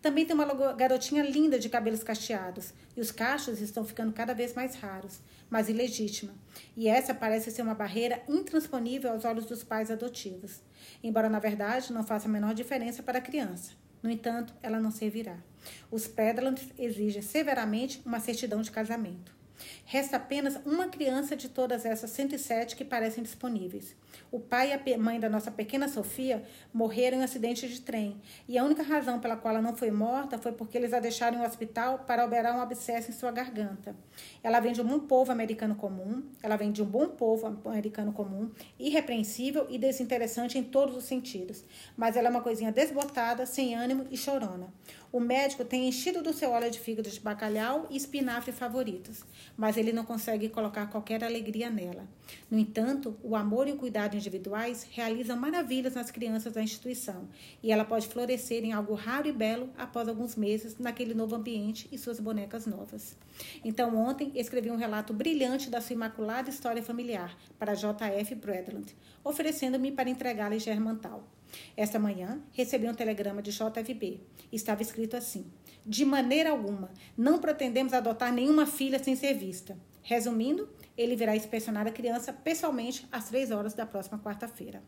[0.00, 4.54] Também tem uma garotinha linda de cabelos cacheados, e os cachos estão ficando cada vez
[4.54, 5.18] mais raros,
[5.50, 6.34] mas ilegítima.
[6.76, 10.60] E essa parece ser uma barreira intransponível aos olhos dos pais adotivos,
[11.02, 13.72] embora na verdade não faça a menor diferença para a criança.
[14.02, 15.38] No entanto, ela não servirá.
[15.90, 19.34] Os Predland exigem severamente uma certidão de casamento.
[19.84, 23.94] Resta apenas uma criança de todas essas 107 que parecem disponíveis.
[24.30, 26.42] O pai e a mãe da nossa pequena Sofia
[26.72, 29.90] morreram em um acidente de trem, e a única razão pela qual ela não foi
[29.90, 33.94] morta foi porque eles a deixaram no hospital para operar um abscesso em sua garganta.
[34.42, 38.50] Ela vem de um povo americano comum, ela vem de um bom povo americano comum,
[38.78, 41.64] irrepreensível e desinteressante em todos os sentidos,
[41.96, 44.72] mas ela é uma coisinha desbotada, sem ânimo e chorona.
[45.14, 49.22] O médico tem enchido do seu óleo de fígado de bacalhau e espinafre favoritos,
[49.56, 52.04] mas ele não consegue colocar qualquer alegria nela.
[52.50, 57.28] No entanto, o amor e o cuidado individuais realizam maravilhas nas crianças da instituição,
[57.62, 61.88] e ela pode florescer em algo raro e belo após alguns meses naquele novo ambiente
[61.92, 63.16] e suas bonecas novas.
[63.64, 68.34] Então, ontem escrevi um relato brilhante da sua imaculada história familiar para J.F.
[68.34, 71.22] Bradland, oferecendo-me para entregá-la em Germantal.
[71.76, 74.20] Esta manhã, recebi um telegrama de JFB.
[74.52, 75.46] Estava escrito assim:
[75.84, 79.76] De maneira alguma, não pretendemos adotar nenhuma filha sem ser vista.
[80.02, 84.82] Resumindo, ele virá inspecionar a criança pessoalmente às três horas da próxima quarta-feira.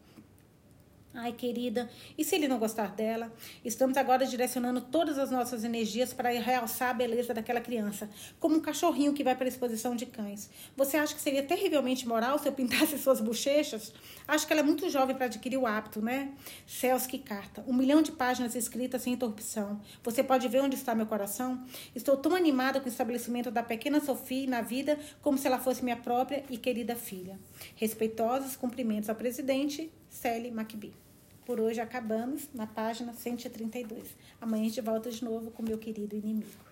[1.19, 1.89] Ai, querida,
[2.19, 3.33] e se ele não gostar dela?
[3.65, 8.61] Estamos agora direcionando todas as nossas energias para realçar a beleza daquela criança, como um
[8.61, 10.51] cachorrinho que vai para a exposição de cães.
[10.77, 13.95] Você acha que seria terrivelmente moral se eu pintasse suas bochechas?
[14.29, 16.35] Acho que ela é muito jovem para adquirir o hábito, né?
[16.67, 17.65] Céus, que carta!
[17.67, 19.81] Um milhão de páginas escritas sem interrupção.
[20.05, 21.65] Você pode ver onde está meu coração?
[21.95, 25.83] Estou tão animada com o estabelecimento da pequena Sophie na vida como se ela fosse
[25.83, 27.39] minha própria e querida filha.
[27.75, 31.06] Respeitosos cumprimentos ao presidente, Sally McBee.
[31.47, 34.17] Por hoje acabamos na página 132.
[34.41, 36.66] Amanhã a gente volta de novo com meu querido inimigo.